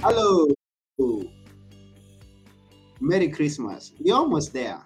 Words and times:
Hello. 0.00 0.46
Merry 3.00 3.28
Christmas. 3.28 3.92
We're 3.98 4.14
almost 4.14 4.52
there. 4.52 4.80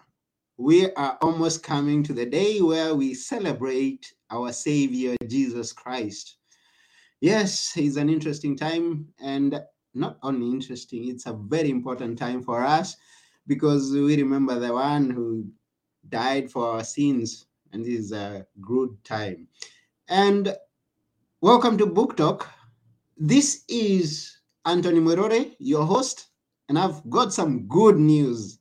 We 0.56 0.90
are 0.92 1.18
almost 1.20 1.62
coming 1.62 2.02
to 2.04 2.14
the 2.14 2.24
day 2.24 2.62
where 2.62 2.94
we 2.94 3.12
celebrate 3.12 4.10
our 4.30 4.52
Savior, 4.52 5.14
Jesus 5.28 5.70
Christ. 5.70 6.38
Yes, 7.20 7.74
it's 7.76 7.96
an 7.96 8.08
interesting 8.08 8.56
time, 8.56 9.06
and 9.22 9.60
not 9.92 10.16
only 10.22 10.46
interesting, 10.50 11.08
it's 11.08 11.26
a 11.26 11.34
very 11.34 11.68
important 11.68 12.18
time 12.18 12.42
for 12.42 12.64
us 12.64 12.96
because 13.46 13.92
we 13.92 14.16
remember 14.16 14.58
the 14.58 14.72
one 14.72 15.10
who 15.10 15.44
died 16.08 16.50
for 16.50 16.66
our 16.66 16.84
sins, 16.84 17.46
and 17.74 17.84
this 17.84 17.98
is 17.98 18.12
a 18.12 18.46
good 18.62 18.96
time. 19.04 19.46
And 20.08 20.56
welcome 21.42 21.76
to 21.76 21.84
Book 21.84 22.16
Talk. 22.16 22.48
This 23.18 23.64
is 23.68 24.38
Anthony 24.64 25.00
Mwerore, 25.00 25.54
your 25.58 25.84
host, 25.84 26.28
and 26.68 26.78
I've 26.78 27.08
got 27.10 27.32
some 27.32 27.66
good 27.66 27.96
news. 27.96 28.58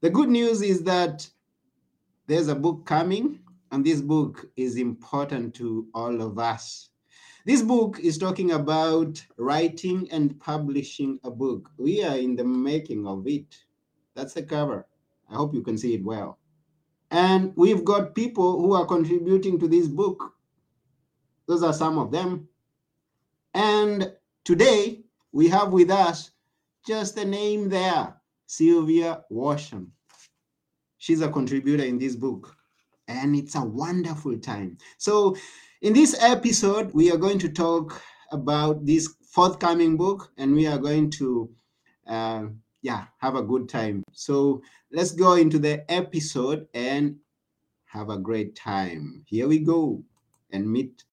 The 0.00 0.10
good 0.10 0.28
news 0.28 0.62
is 0.62 0.84
that 0.84 1.28
there's 2.26 2.48
a 2.48 2.54
book 2.54 2.86
coming, 2.86 3.40
and 3.72 3.84
this 3.84 4.00
book 4.00 4.46
is 4.56 4.76
important 4.76 5.54
to 5.56 5.88
all 5.94 6.22
of 6.22 6.38
us. 6.38 6.90
This 7.44 7.62
book 7.62 7.98
is 8.00 8.18
talking 8.18 8.52
about 8.52 9.24
writing 9.36 10.08
and 10.12 10.38
publishing 10.38 11.18
a 11.24 11.30
book. 11.30 11.70
We 11.76 12.04
are 12.04 12.16
in 12.16 12.36
the 12.36 12.44
making 12.44 13.06
of 13.06 13.26
it. 13.26 13.56
That's 14.14 14.34
the 14.34 14.42
cover. 14.42 14.86
I 15.28 15.34
hope 15.34 15.54
you 15.54 15.62
can 15.62 15.78
see 15.78 15.94
it 15.94 16.04
well. 16.04 16.38
And 17.10 17.52
we've 17.56 17.84
got 17.84 18.14
people 18.14 18.60
who 18.60 18.74
are 18.74 18.86
contributing 18.86 19.58
to 19.58 19.66
this 19.66 19.88
book. 19.88 20.34
Those 21.46 21.64
are 21.64 21.72
some 21.72 21.98
of 21.98 22.12
them. 22.12 22.48
And 23.54 24.12
today 24.44 25.02
we 25.32 25.48
have 25.48 25.72
with 25.72 25.90
us 25.90 26.30
just 26.86 27.18
a 27.18 27.24
name 27.24 27.68
there 27.68 28.14
Sylvia 28.46 29.22
Worsham. 29.30 29.88
She's 30.98 31.20
a 31.20 31.28
contributor 31.28 31.84
in 31.84 31.98
this 31.98 32.16
book, 32.16 32.56
and 33.06 33.36
it's 33.36 33.54
a 33.54 33.64
wonderful 33.64 34.38
time. 34.38 34.76
So, 34.98 35.36
in 35.82 35.92
this 35.92 36.20
episode, 36.20 36.92
we 36.92 37.10
are 37.12 37.16
going 37.16 37.38
to 37.38 37.48
talk 37.48 38.02
about 38.32 38.84
this 38.84 39.08
forthcoming 39.22 39.96
book, 39.96 40.32
and 40.36 40.54
we 40.54 40.66
are 40.66 40.78
going 40.78 41.10
to, 41.12 41.50
uh, 42.06 42.46
yeah, 42.82 43.04
have 43.18 43.36
a 43.36 43.42
good 43.42 43.68
time. 43.68 44.02
So, 44.12 44.62
let's 44.90 45.12
go 45.12 45.34
into 45.34 45.58
the 45.58 45.90
episode 45.90 46.66
and 46.74 47.16
have 47.86 48.10
a 48.10 48.18
great 48.18 48.56
time. 48.56 49.22
Here 49.26 49.48
we 49.48 49.60
go 49.60 50.02
and 50.50 50.70
meet 50.70 51.04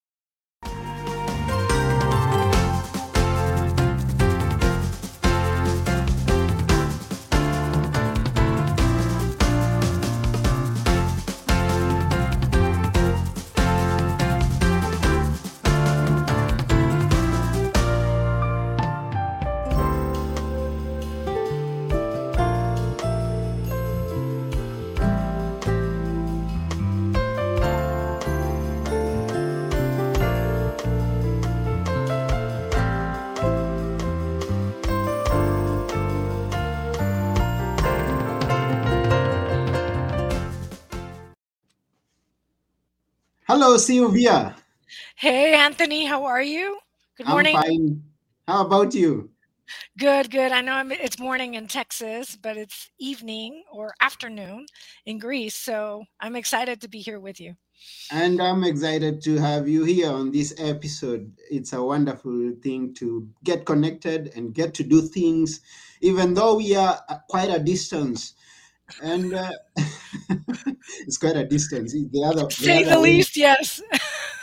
Hello, 43.59 43.75
Sylvia. 43.75 44.55
Hey, 45.15 45.55
Anthony, 45.55 46.05
how 46.05 46.25
are 46.25 46.43
you? 46.43 46.77
Good 47.17 47.25
morning. 47.25 47.55
I'm 47.55 47.63
fine. 47.63 48.03
How 48.47 48.63
about 48.63 48.93
you? 48.93 49.31
Good, 49.97 50.29
good. 50.29 50.51
I 50.51 50.61
know 50.61 50.73
I'm, 50.73 50.91
it's 50.91 51.17
morning 51.17 51.55
in 51.55 51.65
Texas, 51.65 52.35
but 52.35 52.55
it's 52.55 52.91
evening 52.99 53.63
or 53.71 53.95
afternoon 53.99 54.67
in 55.07 55.17
Greece. 55.17 55.55
So 55.55 56.05
I'm 56.19 56.35
excited 56.35 56.81
to 56.81 56.87
be 56.87 56.99
here 56.99 57.19
with 57.19 57.41
you. 57.41 57.55
And 58.11 58.39
I'm 58.39 58.63
excited 58.63 59.23
to 59.23 59.37
have 59.37 59.67
you 59.67 59.85
here 59.85 60.11
on 60.11 60.31
this 60.31 60.53
episode. 60.59 61.33
It's 61.49 61.73
a 61.73 61.81
wonderful 61.81 62.53
thing 62.61 62.93
to 62.99 63.27
get 63.43 63.65
connected 63.65 64.33
and 64.35 64.53
get 64.53 64.75
to 64.75 64.83
do 64.83 65.01
things, 65.01 65.61
even 66.01 66.35
though 66.35 66.57
we 66.57 66.75
are 66.75 67.01
quite 67.27 67.49
a 67.49 67.57
distance. 67.57 68.35
And 69.01 69.33
uh, 69.33 69.49
it's 71.05 71.17
quite 71.17 71.35
a 71.35 71.45
distance. 71.45 71.93
The 71.93 72.23
other, 72.23 72.47
to 72.47 72.55
say 72.55 72.83
the, 72.83 72.91
the 72.91 72.99
least, 72.99 73.37
yes. 73.37 73.81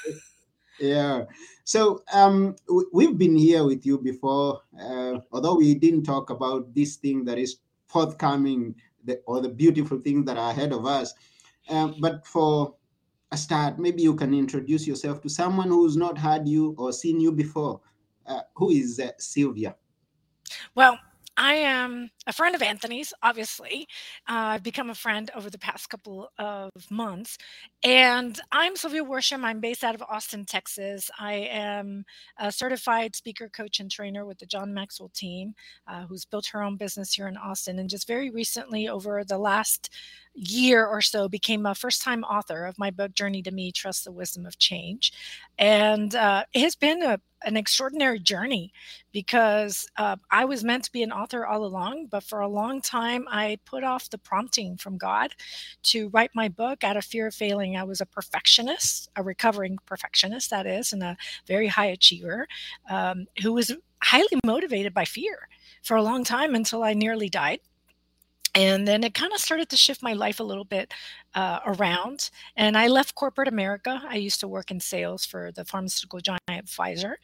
yeah. 0.81 1.25
So 1.65 2.03
um, 2.13 2.57
we've 2.93 3.17
been 3.17 3.37
here 3.37 3.65
with 3.65 3.87
you 3.87 3.99
before, 3.99 4.61
uh, 4.79 5.19
although 5.33 5.57
we 5.57 5.75
didn't 5.75 6.05
talk 6.05 6.31
about 6.31 6.75
this 6.75 6.97
thing 6.97 7.25
that 7.25 7.39
is 7.39 7.57
forthcoming, 7.87 8.75
the, 9.05 9.21
or 9.27 9.41
the 9.41 9.49
beautiful 9.49 9.99
things 9.99 10.27
that 10.27 10.37
are 10.37 10.51
ahead 10.51 10.73
of 10.73 10.85
us. 10.85 11.15
Um, 11.71 11.97
but 12.01 12.27
for 12.27 12.75
a 13.33 13.37
start, 13.37 13.79
maybe 13.79 14.03
you 14.03 14.15
can 14.15 14.35
introduce 14.35 14.87
yourself 14.87 15.23
to 15.23 15.29
someone 15.29 15.69
who's 15.69 15.97
not 15.97 16.19
had 16.19 16.47
you 16.47 16.75
or 16.77 16.93
seen 16.93 17.19
you 17.19 17.33
before. 17.33 17.81
Uh, 18.27 18.41
who 18.55 18.71
is 18.71 19.01
uh, 19.01 19.11
Sylvia? 19.19 19.77
Well, 20.75 20.99
I 21.37 21.55
am 21.55 22.11
a 22.27 22.33
friend 22.33 22.55
of 22.55 22.63
Anthony's, 22.63 23.13
obviously. 23.23 23.89
Uh, 24.29 24.55
I've 24.55 24.63
become 24.63 24.91
a 24.91 24.95
friend 24.95 25.31
over 25.35 25.51
the 25.51 25.59
past 25.59 25.91
couple 25.91 26.29
of 26.39 26.71
months. 26.91 27.39
And 27.83 28.39
I'm 28.53 28.77
Sylvia 28.77 29.03
Worsham. 29.03 29.45
I'm 29.45 29.61
based 29.61 29.83
out 29.83 29.97
of 29.97 30.03
Austin, 30.03 30.45
Texas. 30.45 31.11
I 31.19 31.35
am 31.35 32.05
a 32.39 32.53
certified 32.53 33.17
speaker, 33.17 33.49
coach, 33.49 33.81
and 33.81 33.91
trainer 33.91 34.25
with 34.25 34.39
the 34.39 34.47
John 34.47 34.73
Maxwell 34.73 35.11
team, 35.13 35.55
uh, 35.89 36.07
who's 36.07 36.25
built 36.25 36.47
her 36.47 36.63
own 36.63 36.77
business 36.77 37.13
here 37.13 37.27
in 37.27 37.37
Austin. 37.37 37.79
And 37.81 37.91
just 37.91 38.07
very 38.07 38.31
recently, 38.31 38.89
over 38.89 39.25
the 39.25 39.39
last 39.39 39.91
year 40.35 40.85
or 40.87 41.01
so 41.01 41.29
became 41.29 41.65
a 41.65 41.75
first 41.75 42.03
time 42.03 42.25
author 42.25 42.65
of 42.67 42.79
my 42.79 42.91
book 42.91 43.15
journey 43.15 43.43
to 43.43 43.51
me 43.51 43.71
trust 43.71 44.05
the 44.05 44.13
wisdom 44.13 44.47
of 44.47 44.59
change. 44.59 45.13
And 45.59 46.15
uh, 46.15 46.45
it 46.53 46.61
has 46.61 46.75
been 46.75 47.03
a, 47.03 47.21
an 47.45 47.57
extraordinary 47.57 48.19
journey 48.19 48.73
because 49.13 49.87
uh, 49.97 50.17
i 50.31 50.45
was 50.45 50.65
meant 50.65 50.85
to 50.85 50.93
be 50.93 51.03
an 51.03 51.13
author 51.13 51.47
all 51.47 51.65
along 51.65 52.07
but 52.11 52.23
for 52.23 52.41
a 52.41 52.49
long 52.49 52.81
time 52.81 53.27
i 53.29 53.59
put 53.65 53.85
off 53.85 54.09
the 54.11 54.19
prompting 54.19 54.77
from 54.77 54.97
god 54.97 55.31
to 55.83 56.09
write 56.09 56.31
my 56.35 56.49
book 56.49 56.83
out 56.83 56.97
of 56.97 57.05
fear 57.05 57.27
of 57.27 57.35
failing. 57.35 57.77
I 57.77 57.85
was 57.85 58.01
a 58.01 58.07
perfectionist 58.07 59.11
a 59.17 59.23
recovering 59.23 59.79
perfectionist 59.87 60.51
that 60.51 60.67
is 60.67 60.93
and 60.93 61.03
a 61.03 61.17
very 61.47 61.67
high 61.69 61.87
achiever 61.87 62.49
um, 62.89 63.27
who 63.43 63.53
was 63.53 63.73
highly 64.03 64.41
motivated 64.45 64.95
by 64.95 65.05
fear 65.05 65.49
for 65.83 65.97
a 65.97 66.03
long 66.03 66.25
time 66.25 66.55
until 66.55 66.83
i 66.83 66.95
nearly 66.95 67.29
died 67.29 67.61
and 68.55 68.87
then 68.87 69.03
it 69.03 69.15
kind 69.15 69.33
of 69.33 69.41
started 69.41 69.69
to 69.69 69.77
shift 69.77 70.03
my 70.03 70.13
life 70.13 70.39
a 70.39 70.45
little 70.45 70.65
bit 70.65 70.93
uh, 71.35 71.59
around 71.67 72.31
and 72.57 72.77
i 72.79 72.87
left 72.87 73.15
corporate 73.15 73.49
america. 73.49 74.01
I 74.09 74.17
used 74.17 74.41
to 74.41 74.49
work 74.49 74.71
in 74.71 74.79
sales 74.79 75.27
for 75.27 75.51
the 75.53 75.65
pharmaceutical 75.65 76.21
giant 76.21 76.67
pfizer 76.67 77.15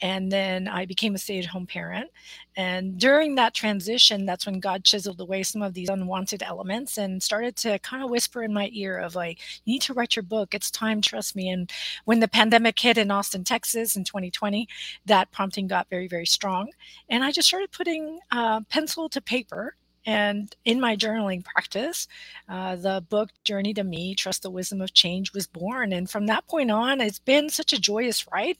and 0.00 0.32
then 0.32 0.68
i 0.68 0.86
became 0.86 1.14
a 1.14 1.18
stay-at-home 1.18 1.66
parent 1.66 2.10
and 2.56 2.98
during 2.98 3.34
that 3.34 3.54
transition 3.54 4.24
that's 4.24 4.46
when 4.46 4.60
god 4.60 4.84
chiseled 4.84 5.20
away 5.20 5.42
some 5.42 5.62
of 5.62 5.74
these 5.74 5.90
unwanted 5.90 6.42
elements 6.42 6.96
and 6.96 7.22
started 7.22 7.56
to 7.56 7.78
kind 7.80 8.02
of 8.02 8.10
whisper 8.10 8.42
in 8.42 8.52
my 8.52 8.70
ear 8.72 8.98
of 8.98 9.14
like 9.14 9.40
you 9.64 9.74
need 9.74 9.82
to 9.82 9.94
write 9.94 10.16
your 10.16 10.22
book. 10.22 10.54
It's 10.54 10.70
time 10.70 11.00
trust 11.00 11.36
me. 11.36 11.50
And 11.50 11.70
when 12.04 12.20
the 12.20 12.28
pandemic 12.28 12.78
hit 12.78 12.98
in 12.98 13.10
austin 13.10 13.44
texas 13.44 13.96
in 13.96 14.04
2020 14.04 14.66
that 15.06 15.30
prompting 15.30 15.66
got 15.66 15.88
very 15.90 16.08
very 16.08 16.26
strong 16.26 16.70
and 17.08 17.24
i 17.24 17.30
just 17.30 17.48
started 17.48 17.70
putting 17.72 18.18
uh, 18.30 18.60
pencil 18.68 19.08
to 19.08 19.20
paper 19.20 19.76
and 20.08 20.56
in 20.64 20.80
my 20.80 20.96
journaling 20.96 21.44
practice, 21.44 22.08
uh, 22.48 22.76
the 22.76 23.04
book 23.10 23.28
Journey 23.44 23.74
to 23.74 23.84
Me 23.84 24.14
Trust 24.14 24.42
the 24.42 24.50
Wisdom 24.50 24.80
of 24.80 24.94
Change 24.94 25.34
was 25.34 25.46
born. 25.46 25.92
And 25.92 26.08
from 26.08 26.24
that 26.26 26.46
point 26.48 26.70
on, 26.70 27.02
it's 27.02 27.18
been 27.18 27.50
such 27.50 27.74
a 27.74 27.78
joyous 27.78 28.26
ride 28.32 28.56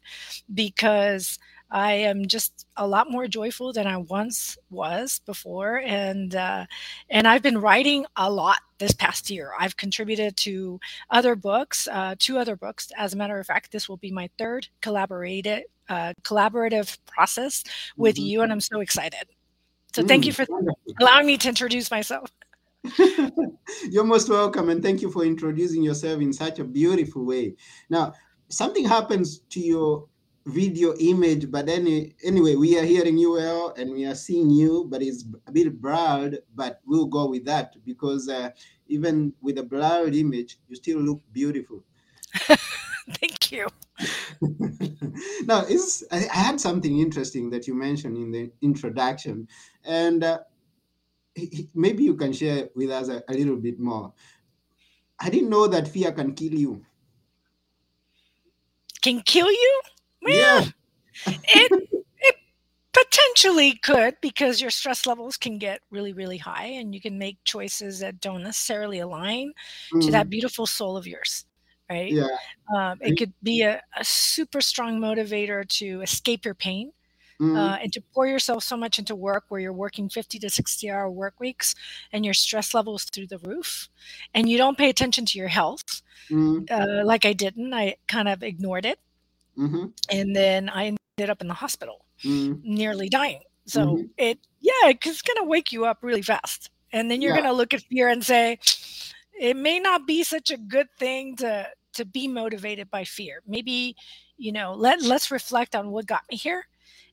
because 0.53 1.39
I 1.71 1.93
am 1.93 2.27
just 2.27 2.67
a 2.77 2.87
lot 2.87 3.11
more 3.11 3.27
joyful 3.29 3.73
than 3.73 3.87
I 3.87 3.97
once 3.97 4.59
was 4.69 5.23
before, 5.25 5.79
and 5.79 6.35
uh, 6.35 6.67
and 7.09 7.27
I've 7.27 7.43
been 7.43 7.59
writing 7.59 8.05
a 8.17 8.31
lot 8.31 8.59
this 8.79 8.93
past 8.93 9.31
year. 9.31 9.53
I've 9.59 9.77
contributed 9.77 10.37
to 10.39 10.81
other 11.11 11.35
books, 11.35 11.89
uh, 11.91 12.15
two 12.19 12.37
other 12.37 12.57
books. 12.57 12.93
As 12.97 13.15
a 13.15 13.17
matter 13.17 13.39
of 13.39 13.47
fact, 13.47 13.73
this 13.73 13.89
will 13.89 13.99
be 13.99 14.11
my 14.11 14.29
third 14.39 14.69
collaborative, 14.83 15.63
uh, 15.89 16.13
collaborative 16.23 16.99
process 17.07 17.65
with 17.97 18.17
mm-hmm. 18.17 18.27
you, 18.27 18.43
and 18.43 18.53
I'm 18.53 18.61
so 18.61 18.81
excited. 18.81 19.38
So 19.95 20.03
thank 20.03 20.27
you 20.27 20.33
mm, 20.33 20.37
for 20.37 20.47
allowing 21.01 21.27
me 21.27 21.37
to 21.39 21.49
introduce 21.49 21.91
myself. 21.91 22.31
You're 23.91 24.05
most 24.05 24.29
welcome, 24.29 24.69
and 24.69 24.83
thank 24.83 25.03
you 25.03 25.11
for 25.11 25.25
introducing 25.25 25.83
yourself 25.83 26.21
in 26.21 26.33
such 26.33 26.59
a 26.59 26.65
beautiful 26.65 27.25
way. 27.25 27.57
Now, 27.91 28.15
something 28.49 28.85
happens 28.85 29.41
to 29.51 29.61
your 29.61 30.09
video 30.47 30.95
image, 30.99 31.51
but 31.51 31.69
any 31.69 32.15
anyway, 32.25 32.55
we 32.55 32.79
are 32.79 32.85
hearing 32.85 33.19
you 33.19 33.33
well 33.33 33.75
and 33.77 33.93
we 33.93 34.07
are 34.07 34.15
seeing 34.15 34.51
you, 34.51 34.87
but 34.89 35.03
it's 35.03 35.25
a 35.47 35.53
bit 35.53 35.81
blurred. 35.81 36.39
But 36.55 36.81
we'll 36.87 37.07
go 37.07 37.29
with 37.29 37.45
that 37.47 37.75
because 37.85 38.29
uh, 38.29 38.51
even 38.87 39.33
with 39.41 39.59
a 39.59 39.63
blurred 39.63 40.15
image, 40.15 40.59
you 40.69 40.77
still 40.77 41.01
look 41.01 41.21
beautiful. 41.33 41.85
Thank 42.35 43.53
you. 43.53 43.67
now, 45.47 45.65
is 45.65 46.07
I 46.11 46.19
had 46.31 46.61
something 46.61 46.99
interesting 46.99 47.51
that 47.51 47.67
you 47.67 47.75
mentioned 47.75 48.17
in 48.17 48.31
the 48.31 48.51
introduction, 48.63 49.49
and 49.85 50.23
uh, 50.23 50.39
maybe 51.75 52.05
you 52.05 52.15
can 52.15 52.33
share 52.33 52.69
with 52.75 52.91
us 52.91 53.09
a, 53.09 53.23
a 53.29 53.35
little 53.35 53.57
bit 53.57 53.79
more. 53.79 54.13
I 55.21 55.31
didn't 55.31 55.51
know 55.51 55.67
that 55.67 55.89
fear 55.89 56.13
can 56.13 56.35
kill 56.35 56.55
you. 56.55 56.85
Can 59.03 59.21
kill 59.23 59.51
you? 59.51 59.81
Yeah. 60.23 60.65
It 61.27 61.73
it 62.21 62.37
potentially 62.93 63.75
could 63.83 64.17
because 64.21 64.61
your 64.61 64.71
stress 64.71 65.07
levels 65.07 65.37
can 65.37 65.59
get 65.59 65.81
really 65.91 66.13
really 66.13 66.39
high 66.39 66.67
and 66.67 66.95
you 66.95 67.01
can 67.01 67.19
make 67.19 67.39
choices 67.45 68.01
that 68.01 68.21
don't 68.21 68.43
necessarily 68.43 69.01
align 69.01 69.53
to 70.01 70.11
Mm, 70.11 70.13
that 70.13 70.31
beautiful 70.31 70.67
soul 70.67 70.97
of 70.97 71.07
yours 71.07 71.45
right? 71.91 72.17
Yeah. 72.17 72.27
um, 72.75 72.99
it 73.03 73.17
could 73.17 73.33
be 73.43 73.63
a, 73.63 73.83
a 73.97 74.05
super 74.05 74.61
strong 74.61 75.01
motivator 75.01 75.67
to 75.69 76.03
escape 76.03 76.45
your 76.45 76.55
pain 76.55 76.93
Mm, 77.41 77.57
uh, 77.57 77.79
and 77.83 77.93
to 77.93 78.01
pour 78.15 78.27
yourself 78.27 78.63
so 78.65 78.77
much 78.77 78.99
into 78.99 79.15
work 79.17 79.45
where 79.49 79.61
you're 79.61 79.73
working 79.73 80.09
50 80.09 80.39
to 80.41 80.51
60 80.51 80.91
hour 80.91 81.11
work 81.11 81.41
weeks 81.41 81.75
and 82.13 82.25
your 82.25 82.35
stress 82.35 82.75
levels 82.75 83.05
through 83.05 83.27
the 83.27 83.39
roof 83.39 83.89
and 84.35 84.49
you 84.49 84.57
don't 84.59 84.79
pay 84.79 84.89
attention 84.91 85.25
to 85.27 85.39
your 85.39 85.49
health 85.49 86.03
mm, 86.31 86.67
uh, 86.71 87.03
like 87.05 87.25
i 87.25 87.33
didn't 87.33 87.73
i 87.75 87.97
kind 88.09 88.29
of 88.29 88.43
ignored 88.43 88.87
it. 88.87 88.99
Mhm, 89.57 89.93
and 90.11 90.35
then 90.35 90.69
i 90.69 90.87
ended 91.19 91.31
up 91.31 91.41
in 91.41 91.49
the 91.49 91.55
hospital 91.55 92.05
mm, 92.25 92.63
nearly 92.63 93.09
dying. 93.09 93.41
So 93.67 93.99
Mhm. 93.99 94.11
it 94.19 94.39
yeah 94.61 94.89
it's 94.91 95.23
going 95.23 95.37
to 95.39 95.45
wake 95.49 95.73
you 95.73 95.85
up 95.87 95.99
really 96.03 96.23
fast. 96.23 96.71
And 96.93 97.11
then 97.11 97.21
you're 97.23 97.33
Yeah. 97.35 97.41
going 97.43 97.45
to 97.53 97.53
look 97.53 97.75
at 97.75 97.83
fear 97.83 98.09
and 98.09 98.25
say 98.25 98.59
it 99.41 99.57
may 99.57 99.79
not 99.79 100.07
be 100.07 100.23
such 100.23 100.51
a 100.51 100.57
good 100.59 100.89
thing 100.99 101.37
to 101.37 101.67
to 101.95 102.05
be 102.05 102.29
motivated 102.29 102.91
by 102.91 103.05
fear 103.05 103.43
maybe 103.47 103.97
you 104.37 104.53
know 104.53 104.75
let 104.75 105.03
let's 105.03 105.31
reflect 105.31 105.75
on 105.75 105.91
what 105.91 106.07
got 106.07 106.23
me 106.31 106.37
here 106.37 106.65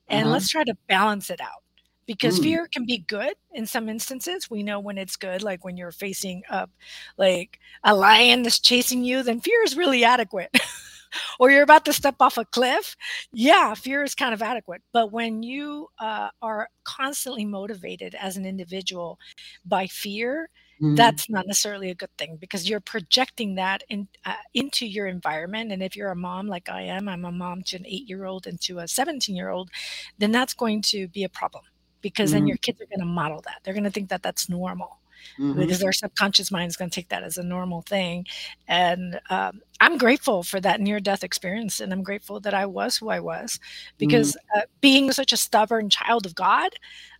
and 0.08 0.28
Uh-huh. 0.28 0.30
let's 0.30 0.48
try 0.48 0.64
to 0.64 0.76
balance 0.88 1.30
it 1.30 1.40
out 1.40 1.62
because 2.06 2.38
Mm. 2.38 2.42
fear 2.42 2.68
can 2.72 2.84
be 2.86 2.98
good 2.98 3.34
in 3.52 3.66
some 3.66 3.88
instances 3.88 4.50
we 4.50 4.62
know 4.62 4.78
when 4.80 4.98
it's 4.98 5.16
good 5.16 5.42
like 5.42 5.64
when 5.64 5.76
you're 5.76 5.92
facing 5.92 6.42
up 6.50 6.70
like 7.18 7.58
a 7.84 7.94
lion 7.94 8.42
that's 8.42 8.60
chasing 8.60 9.04
you 9.04 9.22
then 9.22 9.40
fear 9.40 9.62
is 9.64 9.76
really 9.76 10.04
adequate 10.04 10.50
or 11.40 11.50
you're 11.50 11.62
about 11.62 11.84
to 11.84 11.92
step 11.92 12.16
off 12.20 12.38
a 12.38 12.44
cliff 12.44 12.96
yeah 13.32 13.74
fear 13.74 14.02
is 14.02 14.14
kind 14.14 14.34
of 14.34 14.42
adequate 14.42 14.82
but 14.92 15.12
when 15.12 15.42
you 15.42 15.88
uh, 15.98 16.28
are 16.42 16.68
constantly 16.84 17.44
motivated 17.44 18.14
as 18.16 18.36
an 18.36 18.46
individual 18.46 19.18
by 19.64 19.86
fear 19.86 20.48
mm, 20.80 21.18
that's 21.18 21.28
not 21.28 21.46
necessarily 21.46 21.90
a 21.90 21.94
good 21.94 22.16
thing 22.16 22.36
because 22.36 22.68
you're 22.68 22.80
projecting 22.80 23.56
that 23.56 23.82
in, 23.88 24.08
uh, 24.24 24.34
into 24.54 24.86
your 24.86 25.06
environment. 25.06 25.72
And 25.72 25.82
if 25.82 25.96
you're 25.96 26.10
a 26.10 26.16
mom 26.16 26.46
like 26.48 26.68
I 26.68 26.82
am, 26.82 27.08
I'm 27.08 27.24
a 27.24 27.32
mom 27.32 27.62
to 27.64 27.76
an 27.76 27.86
eight 27.86 28.08
year 28.08 28.24
old 28.24 28.46
and 28.46 28.60
to 28.62 28.78
a 28.78 28.88
17 28.88 29.36
year 29.36 29.50
old, 29.50 29.70
then 30.18 30.32
that's 30.32 30.54
going 30.54 30.82
to 30.82 31.08
be 31.08 31.24
a 31.24 31.28
problem 31.28 31.64
because 32.00 32.30
then 32.30 32.46
Mhm. 32.46 32.48
your 32.48 32.56
kids 32.58 32.80
are 32.80 32.86
going 32.86 33.00
to 33.00 33.06
model 33.06 33.42
that. 33.44 33.60
They're 33.64 33.74
going 33.74 33.84
to 33.84 33.90
think 33.90 34.08
that 34.10 34.22
that's 34.22 34.48
normal 34.48 35.00
mhm, 35.38 35.58
because 35.58 35.82
our 35.82 35.92
subconscious 35.92 36.50
mind 36.50 36.68
is 36.68 36.76
going 36.76 36.90
to 36.90 36.94
take 36.94 37.08
that 37.08 37.22
as 37.22 37.36
a 37.36 37.42
normal 37.42 37.82
thing. 37.82 38.26
And 38.68 39.20
um, 39.30 39.60
I'm 39.80 39.98
grateful 39.98 40.42
for 40.42 40.60
that 40.60 40.80
near 40.80 41.00
death 41.00 41.24
experience. 41.24 41.80
And 41.80 41.92
I'm 41.92 42.02
grateful 42.02 42.40
that 42.40 42.54
I 42.54 42.66
was 42.66 42.96
who 42.96 43.08
I 43.08 43.20
was 43.20 43.58
because 43.98 44.36
uh, 44.56 44.62
being 44.80 45.12
such 45.12 45.32
a 45.32 45.36
stubborn 45.36 45.90
child 45.90 46.26
of 46.26 46.34
God, 46.34 46.70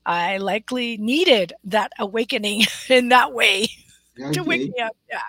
I 0.05 0.39
likely 0.39 0.97
needed 0.99 1.53
that 1.65 1.93
awakening 1.99 2.65
in 2.89 3.09
that 3.09 3.33
way 3.33 3.69
to 4.33 4.43
wake 4.43 4.69
me 4.75 4.81
up. 4.83 4.97
Yeah. 5.11 5.21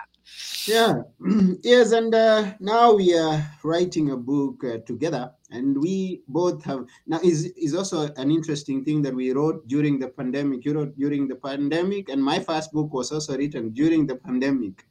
Yeah, 0.66 1.02
yes, 1.62 1.92
and 1.92 2.14
uh, 2.14 2.52
now 2.60 2.92
we 2.92 3.16
are 3.16 3.42
writing 3.64 4.10
a 4.10 4.16
book 4.16 4.62
uh, 4.64 4.78
together, 4.86 5.32
and 5.50 5.80
we 5.80 6.22
both 6.28 6.62
have 6.64 6.86
now 7.06 7.20
is 7.22 7.46
is 7.56 7.74
also 7.74 8.12
an 8.16 8.30
interesting 8.30 8.84
thing 8.84 9.02
that 9.02 9.14
we 9.14 9.32
wrote 9.32 9.66
during 9.68 9.98
the 9.98 10.08
pandemic. 10.08 10.64
You 10.64 10.74
wrote 10.74 10.96
during 10.98 11.28
the 11.28 11.36
pandemic, 11.36 12.08
and 12.08 12.22
my 12.22 12.38
first 12.38 12.72
book 12.72 12.92
was 12.92 13.12
also 13.12 13.36
written 13.36 13.70
during 13.70 14.06
the 14.06 14.16
pandemic. 14.16 14.84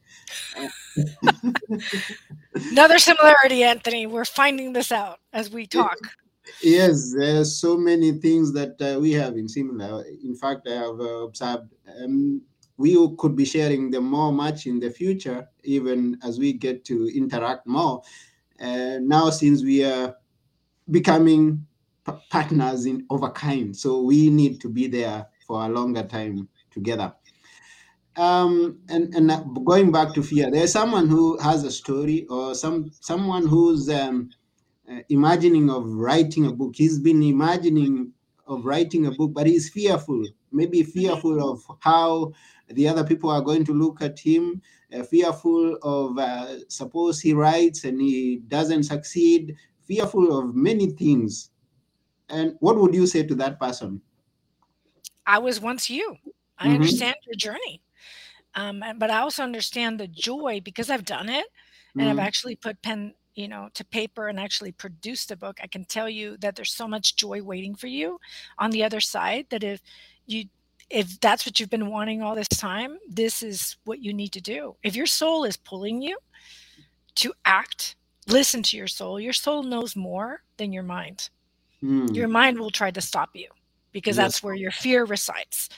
Another 2.72 2.98
similarity, 2.98 3.64
Anthony. 3.64 4.08
We're 4.08 4.26
finding 4.26 4.74
this 4.74 4.92
out 4.92 5.20
as 5.34 5.52
we 5.52 5.68
talk. 5.68 5.98
Yes, 6.64 7.14
there's 7.16 7.60
so 7.60 7.78
many 7.78 8.14
things 8.14 8.54
that 8.54 8.82
uh, 8.82 9.00
we 9.00 9.12
have 9.14 9.36
in 9.36 9.48
similar. 9.48 10.04
In 10.24 10.36
fact, 10.36 10.68
I 10.68 10.76
have 10.76 11.00
uh, 11.00 11.26
observed. 11.28 11.74
Um, 12.02 12.42
we 12.78 12.96
could 13.18 13.36
be 13.36 13.46
sharing 13.46 13.90
them 13.92 14.06
more 14.06 14.32
much 14.32 14.68
in 14.68 14.80
the 14.80 14.90
future, 14.90 15.48
even 15.64 16.18
as 16.24 16.40
we 16.40 16.54
get 16.54 16.86
to 16.86 17.08
interact 17.16 17.66
more. 17.68 18.02
Uh, 18.60 19.00
now, 19.02 19.30
since 19.30 19.64
we 19.64 19.84
are 19.84 20.16
becoming 20.90 21.66
p- 22.06 22.14
partners 22.30 22.86
in 22.86 23.06
over 23.10 23.30
kind, 23.32 23.76
so 23.76 24.02
we 24.02 24.30
need 24.30 24.62
to 24.62 24.70
be 24.70 24.88
there 24.88 25.28
for 25.46 25.64
a 25.64 25.70
longer 25.70 26.04
time 26.04 26.48
together. 26.72 27.14
Um, 28.16 28.80
and 28.90 29.14
and 29.14 29.30
uh, 29.30 29.42
going 29.42 29.92
back 29.92 30.14
to 30.16 30.24
fear, 30.24 30.50
there's 30.50 30.74
someone 30.74 31.08
who 31.08 31.38
has 31.38 31.64
a 31.64 31.72
story, 31.72 32.26
or 32.30 32.56
some 32.56 32.92
someone 33.00 33.46
who's 33.46 33.90
um, 33.90 34.30
uh, 34.92 35.00
imagining 35.10 35.70
of 35.70 35.86
writing 35.86 36.48
a 36.48 36.52
book. 36.52 36.76
He's 36.76 37.00
been 37.00 37.22
imagining 37.22 38.12
of 38.48 38.66
writing 38.66 39.06
a 39.06 39.12
book, 39.12 39.34
but 39.34 39.46
he's 39.46 39.70
fearful. 39.70 40.24
Maybe 40.52 40.82
fearful 40.82 41.52
of 41.52 41.62
how 41.82 42.32
the 42.70 42.88
other 42.88 43.04
people 43.04 43.30
are 43.30 43.42
going 43.42 43.66
to 43.66 43.74
look 43.74 44.02
at 44.02 44.20
him. 44.20 44.62
Uh, 44.92 45.04
fearful 45.04 45.78
of 45.84 46.18
uh, 46.18 46.70
suppose 46.70 47.20
he 47.20 47.34
writes 47.34 47.84
and 47.84 48.02
he 48.02 48.38
doesn't 48.48 48.84
succeed. 48.84 49.56
Fearful 49.88 50.38
of 50.38 50.56
many 50.56 50.88
things. 50.92 51.52
And 52.30 52.58
what 52.60 52.78
would 52.78 52.96
you 52.96 53.08
say 53.08 53.24
to 53.24 53.36
that 53.36 53.60
person? 53.60 54.02
I 55.26 55.40
was 55.40 55.60
once 55.60 55.90
you. 55.90 56.18
I 56.58 56.70
Mhm. 56.70 56.74
understand 56.74 57.16
your 57.26 57.36
journey. 57.36 57.84
Um, 58.56 58.84
but 58.98 59.12
I 59.12 59.20
also 59.20 59.44
understand 59.44 60.00
the 60.00 60.08
joy 60.08 60.62
because 60.64 60.90
I've 60.90 61.06
done 61.06 61.30
it 61.30 61.48
and 62.00 62.10
I've 62.10 62.20
Mm, 62.20 62.28
actually 62.28 62.56
put 62.56 62.82
pen, 62.84 63.16
you 63.36 63.48
know, 63.48 63.70
to 63.76 63.86
paper 63.86 64.30
and 64.30 64.40
actually 64.40 64.74
produced 64.74 65.32
a 65.32 65.38
book. 65.38 65.60
I 65.64 65.68
can 65.68 65.86
tell 65.86 66.10
you 66.10 66.38
that 66.40 66.56
there's 66.56 66.74
so 66.74 66.88
much 66.88 67.18
joy 67.18 67.44
waiting 67.44 67.76
for 67.76 67.88
you 67.88 68.20
on 68.60 68.72
the 68.72 68.84
other 68.84 69.02
side 69.02 69.48
that 69.52 69.64
if 69.64 69.82
you 70.28 70.46
if 70.90 71.20
that's 71.20 71.46
what 71.46 71.60
you've 71.60 71.70
been 71.70 71.90
wanting 71.92 72.22
all 72.24 72.36
this 72.36 72.48
time, 72.48 72.98
this 73.10 73.44
is 73.44 73.78
what 73.86 74.02
you 74.02 74.14
need 74.14 74.32
to 74.34 74.42
do. 74.42 74.78
If 74.84 74.96
your 74.96 75.08
soul 75.08 75.44
is 75.44 75.58
pulling 75.58 76.02
you 76.02 76.18
to 77.18 77.34
act, 77.46 77.97
listen 78.28 78.64
to 78.64 78.78
your 78.78 78.88
soul. 78.88 79.20
Your 79.20 79.34
soul 79.34 79.64
knows 79.64 79.96
more 79.96 80.42
than 80.58 80.74
your 80.74 80.84
mind. 80.84 81.30
mm, 81.82 82.14
Your 82.14 82.28
mind 82.28 82.60
will 82.60 82.72
try 82.72 82.92
to 82.92 83.02
stop 83.02 83.32
you 83.34 83.50
because 83.92 84.16
Yes. 84.16 84.18
that's 84.18 84.44
where 84.44 84.56
your 84.56 84.72
fear 84.72 85.06
resides. 85.06 85.70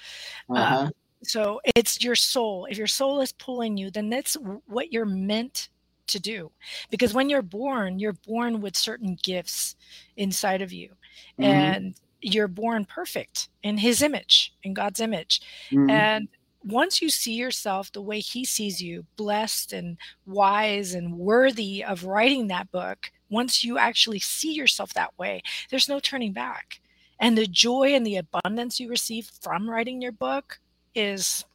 uh-huh, 0.49 0.89
So 1.23 1.59
it's 1.75 2.03
your 2.03 2.15
soul. 2.15 2.65
If 2.69 2.77
your 2.77 2.87
soul 2.87 3.21
is 3.21 3.31
pulling 3.33 3.77
you, 3.77 3.91
then 3.91 4.09
that's 4.09 4.35
what 4.67 4.91
you're 4.91 5.05
meant 5.05 5.69
to 6.07 6.19
do. 6.19 6.51
Because 6.89 7.13
when 7.13 7.29
you're 7.29 7.41
born, 7.41 7.99
you're 7.99 8.13
born 8.27 8.61
with 8.61 8.75
certain 8.77 9.17
gifts 9.21 9.75
inside 10.17 10.61
of 10.61 10.71
you. 10.71 10.93
mhm, 11.37 11.75
And 11.79 11.95
you're 12.21 12.47
born 12.47 12.85
perfect 12.85 13.49
in 13.63 13.77
his 13.77 14.01
image, 14.01 14.53
in 14.63 14.73
God's 14.73 14.99
image. 14.99 15.41
mhm, 15.71 16.07
And 16.09 16.27
once 16.63 17.01
you 17.01 17.09
see 17.09 17.33
yourself 17.33 17.91
the 17.91 18.01
way 18.01 18.19
he 18.19 18.43
sees 18.45 18.81
you, 18.81 19.05
blessed 19.15 19.73
and 19.73 19.97
wise 20.25 20.93
and 20.93 21.17
worthy 21.17 21.83
of 21.83 22.03
writing 22.03 22.47
that 22.47 22.71
book, 22.71 23.11
once 23.29 23.63
you 23.63 23.77
actually 23.77 24.19
see 24.19 24.53
yourself 24.53 24.93
that 24.93 25.17
way, 25.17 25.41
there's 25.69 25.89
no 25.89 25.99
turning 25.99 26.33
back. 26.33 26.81
And 27.19 27.37
the 27.37 27.47
joy 27.47 27.93
and 27.93 28.05
the 28.05 28.17
abundance 28.17 28.79
you 28.79 28.89
receive 28.89 29.29
from 29.41 29.69
writing 29.69 30.01
your 30.01 30.11
book 30.11 30.59
is 30.95 31.45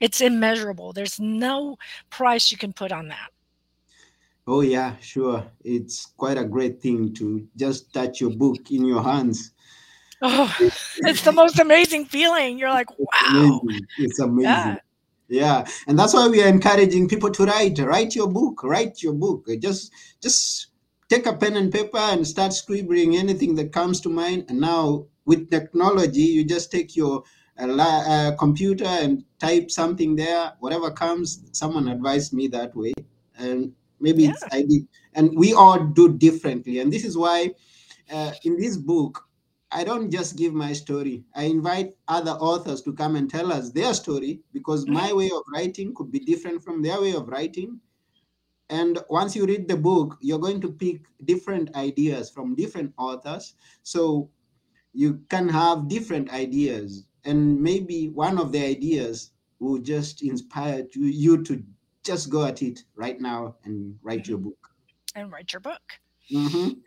it's 0.00 0.20
immeasurable. 0.20 0.92
There's 0.92 1.20
no 1.20 1.76
price 2.08 2.50
you 2.50 2.58
can 2.58 2.72
put 2.72 2.92
on 2.92 3.08
that. 3.08 3.30
Oh 4.46 4.62
yeah, 4.62 4.96
sure. 5.00 5.44
It's 5.62 6.06
quite 6.16 6.38
a 6.38 6.44
great 6.44 6.80
thing 6.80 7.14
to 7.14 7.46
just 7.56 7.92
touch 7.92 8.20
your 8.20 8.30
book 8.30 8.70
in 8.70 8.84
your 8.84 9.02
hands. 9.02 9.52
Oh, 10.22 10.54
it's 10.98 11.22
the 11.22 11.32
most 11.32 11.58
amazing 11.58 12.04
feeling. 12.04 12.58
You're 12.58 12.70
like, 12.70 12.90
wow. 12.98 13.60
Amazing. 13.62 13.86
It's 13.98 14.18
amazing. 14.18 14.42
Yeah. 14.44 14.76
Yeah, 15.32 15.64
and 15.86 15.96
that's 15.96 16.12
why 16.12 16.26
we 16.26 16.42
are 16.42 16.48
encouraging 16.48 17.08
people 17.08 17.30
to 17.30 17.44
write. 17.44 17.78
Write 17.78 18.16
your 18.16 18.26
book. 18.26 18.64
Write 18.64 19.00
your 19.00 19.12
book. 19.12 19.46
Just, 19.60 19.92
just 20.20 20.72
take 21.08 21.26
a 21.26 21.32
pen 21.32 21.56
and 21.56 21.72
paper 21.72 21.98
and 21.98 22.26
start 22.26 22.52
scribbling 22.52 23.16
anything 23.16 23.54
that 23.54 23.72
comes 23.72 24.00
to 24.00 24.08
mind. 24.08 24.46
And 24.48 24.60
now 24.60 25.06
with 25.26 25.48
technology, 25.48 26.22
you 26.22 26.44
just 26.44 26.72
take 26.72 26.96
your 26.96 27.22
uh, 27.60 27.70
uh, 27.78 28.36
computer 28.36 28.86
and 28.86 29.24
type 29.38 29.70
something 29.70 30.16
there. 30.16 30.52
Whatever 30.58 30.90
comes, 30.90 31.44
someone 31.52 31.86
advised 31.86 32.32
me 32.32 32.48
that 32.48 32.74
way, 32.74 32.92
and 33.38 33.72
maybe 34.00 34.26
it's 34.26 34.42
I 34.50 34.62
did. 34.62 34.88
And 35.14 35.30
we 35.36 35.52
all 35.52 35.78
do 35.78 36.16
differently, 36.16 36.80
and 36.80 36.92
this 36.92 37.04
is 37.04 37.16
why 37.16 37.50
uh, 38.10 38.32
in 38.42 38.56
this 38.56 38.76
book, 38.76 39.28
I 39.72 39.84
don't 39.84 40.10
just 40.10 40.36
give 40.36 40.52
my 40.52 40.72
story. 40.72 41.24
I 41.34 41.44
invite 41.44 41.94
other 42.08 42.32
authors 42.32 42.82
to 42.82 42.92
come 42.92 43.16
and 43.16 43.30
tell 43.30 43.52
us 43.52 43.70
their 43.70 43.94
story 43.94 44.40
because 44.52 44.86
my 44.86 45.12
way 45.12 45.30
of 45.30 45.42
writing 45.54 45.94
could 45.94 46.10
be 46.10 46.18
different 46.20 46.62
from 46.62 46.82
their 46.82 47.00
way 47.00 47.12
of 47.14 47.28
writing. 47.28 47.80
And 48.68 48.98
once 49.08 49.34
you 49.36 49.46
read 49.46 49.68
the 49.68 49.76
book, 49.76 50.16
you're 50.20 50.38
going 50.38 50.60
to 50.62 50.72
pick 50.72 51.02
different 51.24 51.74
ideas 51.76 52.30
from 52.30 52.54
different 52.54 52.92
authors. 52.98 53.54
So 53.82 54.30
you 54.92 55.20
can 55.28 55.48
have 55.48 55.88
different 55.88 56.30
ideas. 56.32 57.06
And 57.24 57.60
maybe 57.60 58.08
one 58.08 58.38
of 58.38 58.52
the 58.52 58.64
ideas 58.64 59.32
will 59.60 59.78
just 59.78 60.22
inspire 60.22 60.84
to 60.84 61.00
you 61.00 61.42
to 61.44 61.62
just 62.04 62.30
go 62.30 62.44
at 62.46 62.62
it 62.62 62.84
right 62.96 63.20
now 63.20 63.56
and 63.64 63.98
write 64.02 64.26
your 64.26 64.38
book. 64.38 64.56
and 65.16 65.32
write 65.32 65.52
your 65.52 65.60
book. 65.60 65.82
Mhm. 66.30 66.80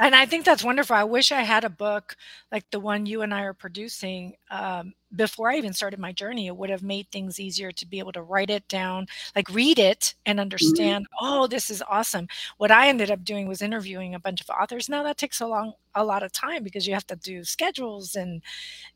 And 0.00 0.16
I 0.16 0.26
think 0.26 0.46
that's 0.46 0.64
wonderful. 0.64 0.96
I 0.96 1.04
wish 1.04 1.32
I 1.32 1.42
had 1.42 1.64
a 1.64 1.70
book 1.70 2.16
like 2.52 2.70
the 2.72 2.80
one 2.80 3.06
you 3.06 3.22
and 3.22 3.34
I 3.34 3.42
are 3.42 3.54
producing 3.54 4.34
um, 4.50 4.94
before 5.14 5.50
I 5.50 5.56
even 5.56 5.72
started 5.72 5.98
my 5.98 6.12
journey. 6.12 6.46
It 6.46 6.56
would 6.56 6.70
have 6.70 6.82
made 6.82 7.10
things 7.10 7.40
easier 7.40 7.72
to 7.72 7.86
be 7.86 7.98
able 7.98 8.12
to 8.12 8.22
write 8.22 8.50
it 8.50 8.66
down, 8.68 9.06
like 9.34 9.48
read 9.50 9.78
it 9.78 10.14
and 10.26 10.38
understand. 10.40 11.06
Oh, 11.20 11.46
this 11.46 11.70
is 11.70 11.82
awesome. 11.88 12.28
What 12.58 12.70
I 12.70 12.88
ended 12.88 13.10
up 13.10 13.24
doing 13.24 13.48
was 13.48 13.62
interviewing 13.62 14.14
a 14.14 14.20
bunch 14.20 14.40
of 14.40 14.50
authors. 14.50 14.88
Now 14.88 15.02
that 15.04 15.18
takes 15.18 15.40
a 15.40 15.46
long, 15.46 15.72
a 15.94 16.04
lot 16.04 16.22
of 16.22 16.30
time 16.32 16.62
because 16.62 16.86
you 16.86 16.94
have 16.94 17.06
to 17.08 17.16
do 17.16 17.42
schedules 17.44 18.14
and 18.14 18.42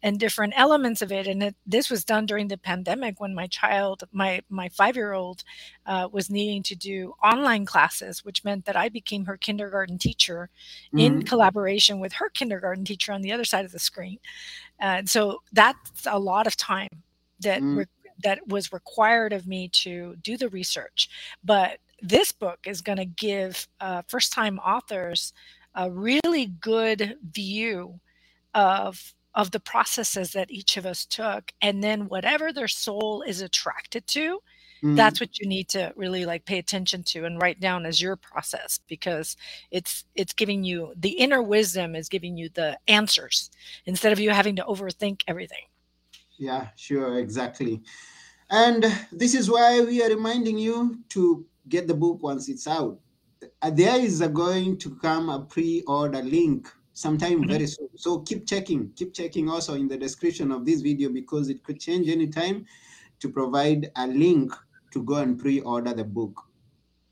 and 0.03 0.19
different 0.19 0.55
elements 0.57 1.03
of 1.03 1.13
it. 1.13 1.27
And 1.27 1.43
it, 1.43 1.57
this 1.67 1.91
was 1.91 2.05
done 2.05 2.27
during 2.27 2.49
the 2.49 2.59
pandemic 2.59 3.21
when 3.21 3.35
my 3.35 3.47
child, 3.47 4.05
my 4.13 4.41
my 4.49 4.69
five 4.69 4.97
year 4.97 5.13
old, 5.13 5.43
uh, 5.87 6.09
was 6.13 6.31
needing 6.31 6.63
to 6.65 6.75
do 6.77 7.15
online 7.23 7.67
classes, 7.67 8.25
which 8.25 8.45
meant 8.45 8.65
that 8.67 8.77
I 8.77 8.89
became 8.89 9.25
her 9.27 9.37
kindergarten 9.37 9.99
teacher 9.99 10.51
in 10.97 11.23
Mhm. 11.23 11.25
collaboration 11.25 12.01
with 12.01 12.15
her 12.15 12.31
kindergarten 12.31 12.85
teacher 12.85 13.13
on 13.13 13.23
the 13.23 13.33
other 13.33 13.45
side 13.45 13.65
of 13.65 13.73
the 13.73 13.79
screen. 13.79 14.19
And 14.81 15.09
so 15.09 15.43
that's 15.53 16.07
a 16.07 16.19
lot 16.19 16.47
of 16.47 16.57
time 16.57 16.89
that 17.41 17.63
Mm. 17.63 17.79
re- 17.79 17.87
that 18.23 18.47
was 18.47 18.73
required 18.73 19.33
of 19.33 19.47
me 19.47 19.69
to 19.69 20.17
do 20.23 20.37
the 20.37 20.49
research. 20.49 21.09
But 21.43 21.81
this 22.01 22.33
book 22.33 22.61
is 22.67 22.81
going 22.81 22.99
to 22.99 23.05
give 23.05 23.67
uh, 23.81 24.03
first 24.09 24.33
time 24.33 24.59
authors 24.61 25.33
a 25.75 25.91
really 25.91 26.47
good 26.47 27.19
view 27.33 28.01
of 28.55 29.15
of 29.35 29.51
the 29.51 29.59
processes 29.59 30.31
that 30.31 30.51
each 30.51 30.77
of 30.77 30.87
us 30.87 31.05
took 31.05 31.51
and 31.61 31.83
then 31.83 32.07
whatever 32.07 32.53
their 32.53 32.69
soul 32.69 33.23
is 33.23 33.41
attracted 33.41 34.07
to 34.07 34.41
Mhm. 34.85 34.97
that's 34.97 35.21
what 35.21 35.39
you 35.41 35.49
need 35.49 35.69
to 35.69 35.93
really 35.97 36.27
like 36.27 36.45
pay 36.47 36.59
attention 36.59 37.03
to 37.05 37.25
and 37.25 37.41
write 37.41 37.61
down 37.61 37.87
as 37.87 38.01
your 38.03 38.17
process 38.17 38.81
because 38.89 39.37
it's 39.71 40.05
it's 40.15 40.33
giving 40.35 40.65
you 40.65 40.93
the 40.97 41.11
inner 41.11 41.43
wisdom 41.43 41.95
is 41.97 42.09
giving 42.09 42.37
you 42.37 42.49
the 42.55 42.79
answers 42.89 43.51
instead 43.87 44.13
of 44.13 44.21
you 44.21 44.31
having 44.31 44.57
to 44.57 44.65
overthink 44.65 45.23
everything 45.29 45.65
Yeah, 46.39 46.69
sure, 46.77 47.19
exactly. 47.19 47.83
And 48.51 48.85
this 49.13 49.35
is 49.35 49.51
why 49.51 49.81
we 49.83 50.03
are 50.03 50.09
reminding 50.09 50.59
you 50.59 50.99
to 51.11 51.47
get 51.69 51.89
the 51.89 51.95
book 51.95 52.23
once 52.23 52.49
it's 52.49 52.67
out. 52.67 53.01
Uh, 53.63 53.71
There 53.71 53.99
is 54.01 54.21
a 54.21 54.29
going 54.29 54.79
to 54.79 54.97
come 54.97 55.29
a 55.29 55.41
pre-order 55.41 56.23
link 56.23 56.69
sometime 56.93 57.47
Mhm. 57.47 57.47
very 57.47 57.67
soon. 57.67 57.89
So 57.97 58.21
keep 58.21 58.47
checking, 58.47 58.93
keep 58.95 59.15
checking 59.15 59.49
also 59.49 59.75
in 59.75 59.89
the 59.89 59.97
description 59.97 60.53
of 60.53 60.65
this 60.67 60.81
video 60.83 61.11
because 61.11 61.49
it 61.49 61.63
could 61.65 61.81
change 61.81 62.09
anytime 62.09 62.67
to 63.21 63.29
provide 63.29 63.91
a 63.97 64.07
link 64.07 64.53
to 64.95 65.03
go 65.03 65.17
and 65.17 65.39
pre-order 65.39 65.93
the 65.93 66.05
book. 66.05 66.41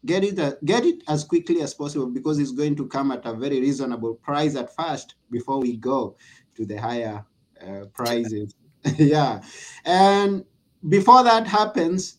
Get 0.04 0.24
it, 0.24 0.38
uh, 0.38 0.54
get 0.64 0.84
it 0.84 1.02
as 1.08 1.22
quickly 1.22 1.60
as 1.60 1.74
possible 1.74 2.06
because 2.06 2.38
it's 2.38 2.50
going 2.52 2.74
to 2.76 2.86
come 2.88 3.12
at 3.12 3.24
a 3.26 3.34
very 3.34 3.60
reasonable 3.60 4.14
price 4.14 4.56
at 4.56 4.74
first 4.74 5.14
before 5.30 5.60
we 5.60 5.76
go 5.76 6.16
to 6.56 6.64
the 6.64 6.76
higher 6.76 7.24
uh, 7.60 7.84
prices. 7.92 8.54
yeah, 8.98 9.40
and 9.84 10.44
before 10.88 11.22
that 11.22 11.46
happens, 11.46 12.18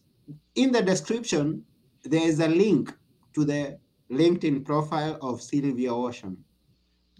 in 0.56 0.72
the 0.72 0.82
description 0.82 1.64
there 2.04 2.26
is 2.26 2.40
a 2.40 2.48
link 2.48 2.94
to 3.34 3.44
the 3.44 3.78
LinkedIn 4.10 4.64
profile 4.64 5.18
of 5.22 5.42
Sylvia 5.42 5.90
Worsham. 5.90 6.38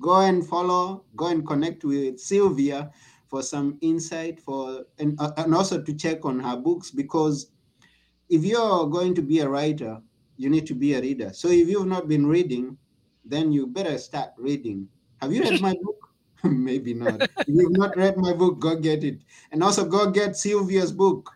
Go 0.02 0.22
and 0.22 0.46
follow, 0.46 1.04
go 1.16 1.28
and 1.28 1.46
connect 1.46 1.84
with 1.84 2.20
Sylvia 2.20 2.92
for 3.28 3.42
some 3.42 3.78
insight 3.82 4.40
for 4.40 4.86
and, 5.00 5.20
uh, 5.20 5.32
and 5.38 5.54
also 5.54 5.82
to 5.82 5.94
check 5.94 6.24
on 6.24 6.40
her 6.40 6.56
books 6.56 6.92
because 6.92 7.52
if 8.34 8.44
you're 8.44 8.88
going 8.90 9.14
to 9.14 9.22
be 9.22 9.40
a 9.40 9.48
writer, 9.48 10.02
you 10.38 10.50
need 10.50 10.66
to 10.66 10.74
be 10.74 10.96
a 10.96 11.02
reader. 11.02 11.32
So 11.34 11.50
if 11.50 11.70
you've 11.70 11.86
not 11.86 12.08
been 12.08 12.26
reading, 12.26 12.78
then 13.24 13.52
you 13.52 13.68
better 13.68 13.98
start 14.00 14.32
reading. 14.38 14.88
Have 15.22 15.32
you 15.32 15.44
read 15.44 15.62
my 15.62 15.76
book? 15.82 16.10
Maybe 16.44 16.96
not. 16.96 17.22
If 17.22 17.48
you've 17.48 17.78
not 17.78 17.96
read 17.96 18.18
my 18.18 18.34
book, 18.34 18.60
go 18.60 18.76
get 18.76 19.04
it. 19.04 19.22
And 19.52 19.62
also 19.64 19.86
go 19.86 20.10
get 20.10 20.36
Sylvia's 20.36 20.92
book 20.92 21.30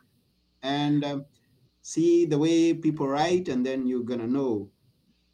and 0.64 1.06
um, 1.06 1.26
see 1.84 2.26
the 2.26 2.38
way 2.38 2.74
people 2.74 3.08
write, 3.08 3.48
and 3.48 3.64
then 3.64 3.86
you're 3.86 4.04
gonna 4.04 4.28
know 4.28 4.68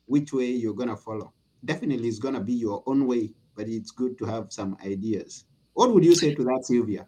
which 0.06 0.34
way 0.34 0.52
you're 0.52 0.76
gonna 0.76 0.98
follow. 0.98 1.34
Definitely, 1.64 2.10
it's 2.10 2.20
gonna 2.20 2.42
be 2.44 2.54
your 2.54 2.84
own 2.86 3.08
way, 3.08 3.32
but 3.56 3.70
it's 3.70 3.92
good 3.92 4.18
to 4.20 4.26
have 4.26 4.52
some 4.52 4.78
ideas. 4.86 5.46
What 5.74 5.94
would 5.94 6.04
you 6.04 6.14
say 6.14 6.36
to 6.36 6.44
that, 6.44 6.66
Sylvia? 6.66 7.08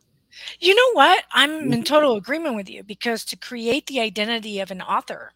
You 0.60 0.76
know 0.76 0.92
what? 0.94 1.24
I'm 1.32 1.74
in 1.74 1.84
total 1.84 2.16
agreement 2.16 2.56
with 2.56 2.70
you 2.70 2.84
because 2.84 3.26
to 3.26 3.36
create 3.36 3.88
the 3.88 4.00
identity 4.00 4.60
of 4.60 4.72
an 4.72 4.82
author 4.82 5.32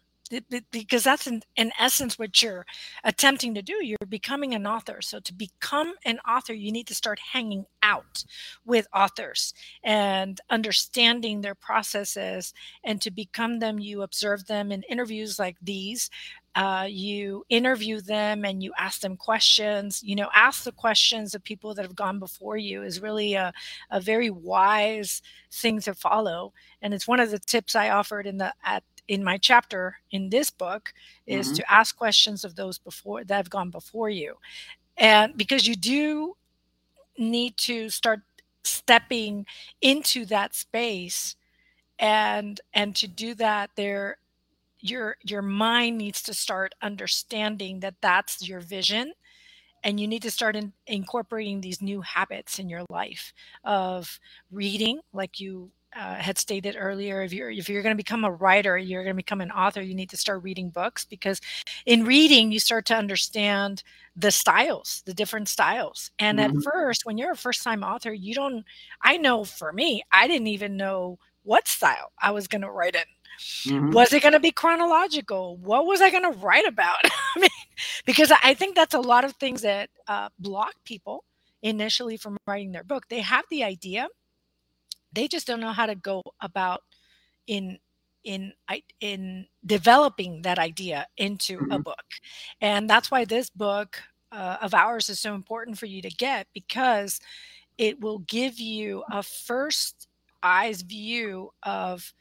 because 0.70 1.02
that's 1.02 1.26
in, 1.26 1.42
in 1.56 1.72
essence 1.78 2.18
what 2.18 2.40
you're 2.40 2.64
attempting 3.04 3.54
to 3.54 3.62
do 3.62 3.84
you're 3.84 3.98
becoming 4.08 4.54
an 4.54 4.66
author. 4.66 5.00
So 5.00 5.20
to 5.20 5.34
become 5.34 5.94
an 6.04 6.18
author 6.20 6.52
you 6.52 6.72
need 6.72 6.86
to 6.88 6.94
start 6.94 7.18
hanging 7.18 7.66
out 7.82 8.24
with 8.64 8.86
authors 8.94 9.54
and 9.82 10.40
understanding 10.50 11.40
their 11.40 11.54
processes 11.54 12.54
and 12.84 13.00
to 13.02 13.10
become 13.10 13.58
them 13.58 13.78
you 13.78 14.02
observe 14.02 14.46
them 14.46 14.70
in 14.70 14.82
interviews 14.84 15.38
like 15.38 15.56
these 15.62 16.10
uh, 16.56 16.86
you 16.88 17.44
interview 17.48 18.00
them 18.00 18.44
and 18.44 18.62
you 18.62 18.72
ask 18.78 19.00
them 19.00 19.16
questions 19.16 20.02
you 20.02 20.14
know 20.16 20.28
ask 20.34 20.64
the 20.64 20.72
questions 20.72 21.34
of 21.34 21.42
people 21.44 21.74
that 21.74 21.82
have 21.84 21.94
gone 21.94 22.18
before 22.18 22.56
you 22.56 22.82
is 22.82 23.00
really 23.00 23.34
a, 23.34 23.52
a 23.90 24.00
very 24.00 24.30
wise 24.30 25.22
thing 25.52 25.80
to 25.80 25.94
follow 25.94 26.52
and 26.82 26.92
it's 26.92 27.06
one 27.08 27.20
of 27.20 27.30
the 27.30 27.38
tips 27.38 27.74
i 27.76 27.90
offered 27.90 28.26
in 28.26 28.38
the 28.38 28.52
at 28.64 28.82
in 29.08 29.22
my 29.24 29.36
chapter 29.38 29.96
in 30.12 30.30
this 30.30 30.50
book 30.50 30.92
is 31.26 31.52
Mhm. 31.52 31.54
to 31.54 31.72
ask 31.72 31.96
questions 31.96 32.44
of 32.44 32.56
those 32.56 32.78
before 32.78 33.24
that 33.24 33.36
have 33.36 33.50
gone 33.50 33.70
before 33.70 34.08
you 34.10 34.34
and 34.98 35.36
because 35.36 35.66
you 35.66 35.76
do 35.76 36.36
need 37.18 37.56
to 37.56 37.90
start 37.90 38.20
stepping 38.64 39.46
into 39.80 40.24
that 40.26 40.54
space 40.54 41.36
and 41.98 42.60
and 42.74 42.96
to 42.96 43.08
do 43.08 43.34
that 43.34 43.70
there 43.76 44.18
your 44.82 45.16
your 45.24 45.42
mind 45.42 45.98
needs 45.98 46.22
to 46.22 46.34
start 46.34 46.74
understanding 46.82 47.80
that 47.80 47.96
that's 48.00 48.46
your 48.48 48.60
vision 48.60 49.12
and 49.82 50.00
you 50.00 50.06
need 50.08 50.22
to 50.22 50.30
start 50.30 50.56
in, 50.56 50.72
incorporating 50.86 51.60
these 51.60 51.80
new 51.82 52.00
habits 52.02 52.58
in 52.58 52.68
your 52.68 52.84
life 52.90 53.32
of 53.64 54.18
reading 54.50 55.00
like 55.12 55.40
you 55.40 55.70
uh, 55.96 56.14
had 56.16 56.38
stated 56.38 56.76
earlier 56.78 57.22
if 57.22 57.32
you're 57.32 57.50
if 57.50 57.68
you're 57.68 57.82
going 57.82 57.94
to 57.94 57.96
become 58.02 58.24
a 58.24 58.30
writer 58.32 58.78
you're 58.78 59.02
going 59.04 59.14
to 59.14 59.18
become 59.22 59.40
an 59.40 59.50
author 59.50 59.82
you 59.82 59.94
need 59.94 60.10
to 60.10 60.16
start 60.16 60.42
reading 60.42 60.70
books 60.70 61.04
because 61.04 61.40
in 61.86 62.04
reading 62.04 62.52
you 62.52 62.60
start 62.60 62.86
to 62.86 62.94
understand 62.94 63.82
the 64.16 64.30
styles 64.30 65.02
the 65.06 65.14
different 65.14 65.48
styles 65.48 66.10
and 66.18 66.38
Mhm. 66.38 66.40
at 66.40 66.60
first 66.62 67.04
when 67.04 67.18
you're 67.18 67.32
a 67.32 67.36
first 67.36 67.62
time 67.62 67.82
author 67.82 68.12
you 68.12 68.34
don't 68.34 68.64
i 69.02 69.16
know 69.16 69.44
for 69.44 69.72
me 69.72 70.02
i 70.12 70.26
didn't 70.28 70.46
even 70.48 70.76
know 70.76 71.18
what 71.42 71.66
style 71.66 72.12
i 72.20 72.30
was 72.30 72.46
going 72.46 72.62
to 72.62 72.70
write 72.70 72.94
in 72.94 73.02
Mhm. 73.64 73.92
was 73.92 74.12
it 74.12 74.22
going 74.22 74.32
to 74.34 74.40
be 74.40 74.52
chronological? 74.52 75.56
What 75.58 75.86
was 75.86 76.00
i 76.00 76.10
going 76.10 76.30
to 76.30 76.38
write 76.38 76.66
about? 76.66 76.96
I 77.04 77.40
mean 77.40 77.50
because 78.06 78.32
i 78.42 78.54
think 78.54 78.74
that's 78.76 78.94
a 78.94 79.00
lot 79.00 79.24
of 79.24 79.32
things 79.36 79.62
that 79.62 79.90
uh, 80.08 80.28
block 80.38 80.74
people 80.84 81.24
initially 81.62 82.16
from 82.16 82.36
writing 82.46 82.72
their 82.72 82.84
book. 82.84 83.04
They 83.08 83.20
have 83.20 83.44
the 83.50 83.64
idea. 83.64 84.08
They 85.12 85.28
just 85.28 85.46
don't 85.46 85.60
know 85.60 85.72
how 85.72 85.86
to 85.86 85.94
go 85.94 86.22
about 86.40 86.82
in 87.46 87.78
in 88.24 88.52
in 89.00 89.46
developing 89.64 90.42
that 90.42 90.58
idea 90.58 91.06
into 91.16 91.64
a 91.70 91.78
Mhm. 91.78 91.84
book. 91.84 92.04
And 92.60 92.88
that's 92.88 93.10
why 93.10 93.24
this 93.24 93.50
book 93.50 94.02
uh, 94.32 94.58
of 94.62 94.74
ours 94.74 95.08
is 95.08 95.20
so 95.20 95.34
important 95.34 95.78
for 95.78 95.86
you 95.86 96.02
to 96.02 96.10
get 96.10 96.46
because 96.54 97.20
it 97.78 98.00
will 98.00 98.18
give 98.20 98.58
you 98.60 99.04
a 99.10 99.22
first 99.22 100.08
eyes 100.42 100.82
view 100.82 101.50
of 101.62 102.12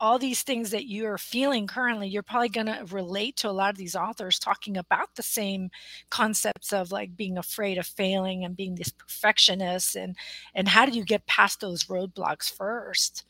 all 0.00 0.18
these 0.18 0.42
things 0.42 0.70
that 0.70 0.88
you're 0.88 1.18
feeling 1.18 1.66
currently 1.66 2.08
you're 2.08 2.22
probably 2.22 2.48
going 2.48 2.66
to 2.66 2.84
relate 2.90 3.36
to 3.36 3.48
a 3.48 3.52
lot 3.52 3.70
of 3.70 3.76
these 3.76 3.96
authors 3.96 4.38
talking 4.38 4.76
about 4.76 5.14
the 5.16 5.22
same 5.22 5.70
concepts 6.10 6.72
of 6.72 6.92
like 6.92 7.16
being 7.16 7.38
afraid 7.38 7.78
of 7.78 7.86
failing 7.86 8.44
and 8.44 8.56
being 8.56 8.74
this 8.76 8.90
perfectionist 8.90 9.96
and 9.96 10.16
and 10.54 10.68
how 10.68 10.86
do 10.86 10.92
you 10.96 11.04
get 11.04 11.26
past 11.26 11.60
those 11.60 11.84
roadblocks 11.84 12.52
first 12.54 13.24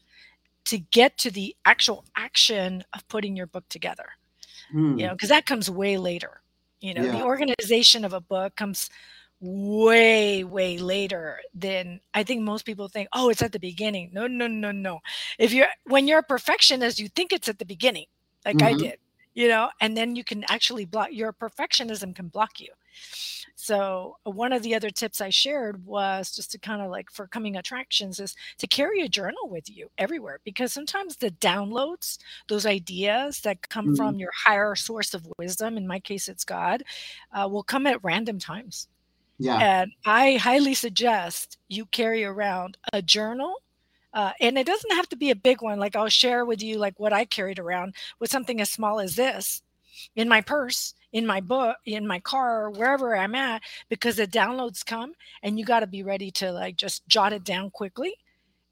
to 0.64 0.78
get 0.78 1.18
to 1.18 1.30
the 1.30 1.56
actual 1.64 2.04
action 2.16 2.84
of 2.94 3.06
putting 3.08 3.36
your 3.36 3.46
book 3.46 3.68
together 3.68 4.06
you 4.94 5.06
Hmm. 5.06 5.06
know 5.06 5.12
because 5.14 5.28
that 5.28 5.46
comes 5.46 5.70
way 5.70 5.96
later 5.98 6.42
you 6.80 6.94
know 6.94 7.08
the 7.08 7.22
organization 7.22 8.04
of 8.04 8.12
a 8.12 8.20
book 8.20 8.56
comes 8.56 8.90
way 9.40 10.42
way 10.42 10.78
later 10.78 11.38
than 11.54 12.00
i 12.12 12.24
think 12.24 12.42
most 12.42 12.64
people 12.64 12.88
think 12.88 13.08
oh 13.12 13.28
it's 13.28 13.42
at 13.42 13.52
the 13.52 13.60
beginning 13.60 14.10
no 14.12 14.26
no 14.26 14.48
no 14.48 14.72
no 14.72 14.98
if 15.38 15.52
you're 15.52 15.68
when 15.84 16.08
you're 16.08 16.18
a 16.18 16.24
perfectionist 16.24 16.98
you 16.98 17.08
think 17.08 17.32
it's 17.32 17.48
at 17.48 17.58
the 17.58 17.64
beginning 17.64 18.06
like 18.44 18.56
mm-hmm. 18.56 18.66
i 18.66 18.72
did 18.74 18.98
you 19.34 19.46
know 19.46 19.70
and 19.80 19.96
then 19.96 20.16
you 20.16 20.24
can 20.24 20.44
actually 20.48 20.84
block 20.84 21.08
your 21.12 21.32
perfectionism 21.32 22.12
can 22.12 22.26
block 22.26 22.58
you 22.58 22.68
so 23.54 24.16
one 24.24 24.52
of 24.52 24.64
the 24.64 24.74
other 24.74 24.90
tips 24.90 25.20
i 25.20 25.30
shared 25.30 25.86
was 25.86 26.34
just 26.34 26.50
to 26.50 26.58
kind 26.58 26.82
of 26.82 26.90
like 26.90 27.08
for 27.08 27.28
coming 27.28 27.56
attractions 27.56 28.18
is 28.18 28.34
to 28.56 28.66
carry 28.66 29.02
a 29.02 29.08
journal 29.08 29.48
with 29.48 29.70
you 29.70 29.88
everywhere 29.98 30.40
because 30.42 30.72
sometimes 30.72 31.16
the 31.16 31.30
downloads 31.30 32.18
those 32.48 32.66
ideas 32.66 33.40
that 33.42 33.68
come 33.68 33.86
mm-hmm. 33.86 33.94
from 33.94 34.18
your 34.18 34.32
higher 34.34 34.74
source 34.74 35.14
of 35.14 35.28
wisdom 35.38 35.76
in 35.76 35.86
my 35.86 36.00
case 36.00 36.26
it's 36.26 36.44
god 36.44 36.82
uh, 37.32 37.46
will 37.48 37.62
come 37.62 37.86
at 37.86 38.02
random 38.02 38.40
times 38.40 38.88
yeah. 39.38 39.58
And 39.58 39.92
I 40.04 40.36
highly 40.36 40.74
suggest 40.74 41.58
you 41.68 41.86
carry 41.86 42.24
around 42.24 42.76
a 42.92 43.02
journal. 43.02 43.54
Uh, 44.14 44.32
and 44.40 44.58
it 44.58 44.66
doesn't 44.66 44.94
have 44.94 45.08
to 45.10 45.16
be 45.16 45.30
a 45.30 45.36
big 45.36 45.62
one. 45.62 45.78
Like 45.78 45.94
I'll 45.94 46.08
share 46.08 46.44
with 46.44 46.62
you, 46.62 46.78
like 46.78 46.98
what 46.98 47.12
I 47.12 47.24
carried 47.24 47.58
around 47.58 47.94
with 48.18 48.30
something 48.30 48.60
as 48.60 48.70
small 48.70 49.00
as 49.00 49.16
this 49.16 49.62
in 50.16 50.28
my 50.28 50.40
purse, 50.40 50.94
in 51.12 51.26
my 51.26 51.40
book, 51.40 51.76
in 51.84 52.06
my 52.06 52.20
car, 52.20 52.70
wherever 52.70 53.16
I'm 53.16 53.34
at, 53.34 53.62
because 53.88 54.16
the 54.16 54.26
downloads 54.26 54.84
come 54.84 55.12
and 55.42 55.58
you 55.58 55.64
got 55.64 55.80
to 55.80 55.86
be 55.86 56.02
ready 56.02 56.30
to 56.32 56.52
like 56.52 56.76
just 56.76 57.06
jot 57.08 57.32
it 57.32 57.44
down 57.44 57.70
quickly. 57.70 58.14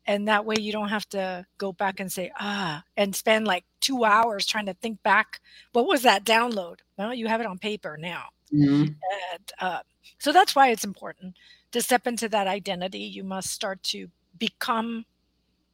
And 0.07 0.29
that 0.29 0.45
way 0.45 0.55
you 0.59 0.71
don't 0.71 0.89
have 0.89 1.09
to 1.11 1.45
go 1.59 1.73
back 1.73 1.99
and 1.99 2.11
say, 2.11 2.31
ah, 2.39 2.85
and 2.97 3.15
spend 3.15 3.47
like 3.47 3.65
two 3.81 4.05
hours 4.05 4.47
trying 4.47 4.67
to 4.67 4.75
think 4.75 5.03
back. 5.03 5.41
What 5.73 5.89
was 5.89 6.03
that 6.03 6.25
download? 6.25 6.79
Well, 6.97 7.13
you 7.13 7.27
have 7.27 7.41
it 7.41 7.47
on 7.47 7.59
paper 7.59 7.97
now. 7.99 8.27
Mm-hmm. 8.55 8.83
And, 8.83 9.53
uh, 9.59 9.81
so 10.19 10.33
that's 10.33 10.55
why 10.55 10.69
it's 10.69 10.85
important 10.85 11.37
to 11.73 11.83
step 11.83 12.07
into 12.07 12.29
that 12.29 12.47
identity. 12.47 13.01
You 13.01 13.25
must 13.25 13.51
start 13.51 13.83
to 13.85 14.09
become 14.39 15.05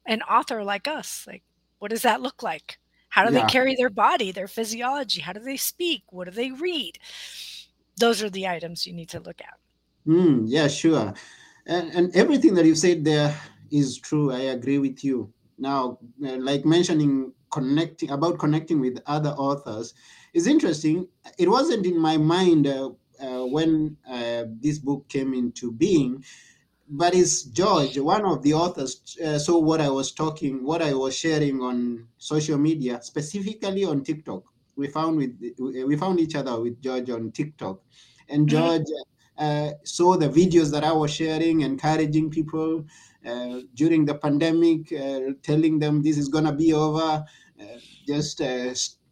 an 0.05 0.21
author 0.23 0.63
like 0.63 0.87
us. 0.87 1.25
Like, 1.27 1.43
what 1.79 1.91
does 1.91 2.01
that 2.01 2.21
look 2.21 2.41
like? 2.41 2.79
How 3.09 3.25
do 3.25 3.33
yeah. 3.33 3.41
they 3.41 3.51
carry 3.51 3.75
their 3.75 3.91
body, 3.91 4.31
their 4.31 4.47
physiology? 4.47 5.21
How 5.21 5.33
do 5.33 5.39
they 5.39 5.57
speak? 5.57 6.03
What 6.09 6.25
do 6.25 6.31
they 6.31 6.49
read? 6.49 6.97
Those 7.97 8.23
are 8.23 8.29
the 8.29 8.47
items 8.47 8.87
you 8.87 8.93
need 8.93 9.09
to 9.09 9.19
look 9.19 9.39
at. 9.39 9.59
Mm, 10.07 10.45
yeah, 10.47 10.67
sure. 10.67 11.13
And, 11.67 11.91
and 11.91 12.15
everything 12.15 12.55
that 12.55 12.65
you 12.65 12.73
said 12.73 13.05
there 13.05 13.35
is 13.73 13.97
true. 13.97 14.31
I 14.31 14.41
agree 14.55 14.77
with 14.77 15.03
you. 15.03 15.33
Now, 15.57 15.97
uh, 16.25 16.37
like 16.37 16.63
mentioning 16.65 17.33
connecting 17.51 18.09
about 18.11 18.39
connecting 18.39 18.79
with 18.79 19.01
other 19.05 19.31
authors 19.31 19.93
is 20.33 20.47
interesting. 20.47 21.07
It 21.37 21.49
wasn't 21.49 21.85
in 21.85 21.99
my 21.99 22.17
mind 22.17 22.67
uh, 22.67 22.89
uh, 23.21 23.45
when 23.45 23.97
uh, 24.09 24.45
this 24.61 24.79
book 24.79 25.09
came 25.09 25.33
into 25.33 25.71
being. 25.71 26.23
But 26.89 27.15
it's 27.15 27.43
George, 27.43 27.97
one 27.97 28.25
of 28.25 28.43
the 28.43 28.53
authors, 28.53 29.17
uh, 29.23 29.39
saw 29.39 29.57
what 29.57 29.81
I 29.81 29.89
was 29.89 30.11
talking, 30.11 30.63
what 30.63 30.81
I 30.81 30.93
was 30.93 31.15
sharing 31.15 31.61
on 31.61 32.07
social 32.17 32.57
media, 32.57 33.01
specifically 33.01 33.85
on 33.85 34.03
TikTok. 34.03 34.43
We 34.75 34.87
found 34.87 35.17
with 35.17 35.33
we 35.59 35.95
found 35.95 36.19
each 36.19 36.35
other 36.35 36.59
with 36.59 36.81
George 36.81 37.09
on 37.09 37.31
TikTok, 37.31 37.79
and 38.27 38.49
mm-hmm. 38.49 38.83
Uh, 39.37 39.71
saw 39.83 40.15
the 40.15 40.29
videos 40.29 40.71
that 40.71 40.83
I 40.83 40.91
was 40.91 41.11
sharing, 41.11 41.61
encouraging 41.61 42.29
people 42.29 42.85
uh, 43.25 43.61
during 43.73 44.05
the 44.05 44.15
pandemic, 44.15 44.91
uh, 44.93 45.33
telling 45.41 45.79
them 45.79 46.03
this 46.03 46.17
is 46.17 46.27
gonna 46.27 46.53
be 46.53 46.73
over. 46.73 47.23
just 48.05 48.41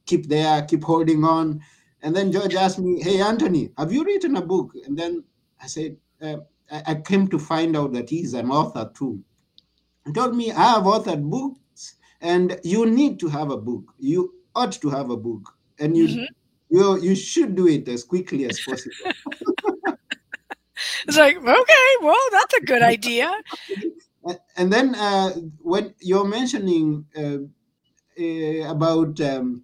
keep 0.06 0.28
there, 0.28 0.62
keep 0.64 0.84
holding 0.84 1.24
on. 1.24 1.62
And 2.04 2.16
then 2.16 2.32
George 2.32 2.56
asked 2.56 2.80
me, 2.80 3.02
Hey, 3.02 3.22
Anthony, 3.22 3.72
have 3.78 3.92
you 3.92 4.04
written 4.04 4.36
a 4.36 4.42
book? 4.42 4.74
And 4.86 4.98
then 4.98 5.24
I 5.62 5.68
said, 5.68 5.98
uh, 6.22 6.38
I 6.72 6.96
came 6.96 7.28
to 7.28 7.40
find 7.40 7.76
out 7.76 7.94
that 7.94 8.10
he's 8.10 8.34
an 8.34 8.50
author 8.50 8.90
too. 8.94 9.24
He 10.06 10.14
told 10.14 10.36
me, 10.36 10.52
I 10.52 10.72
have 10.74 10.84
authored 10.84 11.24
books, 11.30 11.96
and 12.22 12.60
you 12.64 12.86
need 12.86 13.20
to 13.20 13.28
have 13.28 13.52
a 13.52 13.58
book. 13.58 13.94
You 14.00 14.34
ought 14.56 14.72
to 14.74 14.90
have 14.90 15.10
a 15.10 15.18
book, 15.18 15.54
and 15.80 15.96
you 15.96 16.08
mm-hmm. 16.08 16.24
you, 16.70 17.02
you 17.02 17.16
should 17.16 17.56
do 17.56 17.68
it 17.68 17.88
as 17.88 18.04
quickly 18.04 18.46
as 18.46 18.60
possible. 18.62 18.96
it's 21.08 21.18
like, 21.18 21.38
okay, 21.38 21.88
well, 22.02 22.26
that's 22.32 22.54
a 22.56 22.62
good 22.62 22.82
idea. 22.82 23.32
and 24.58 24.72
then 24.72 24.96
uh, 24.96 25.32
when 25.60 25.94
you're 26.00 26.28
mentioning 26.28 27.06
uh, 27.18 27.38
uh, 28.20 28.72
about 28.72 29.20
um, 29.22 29.64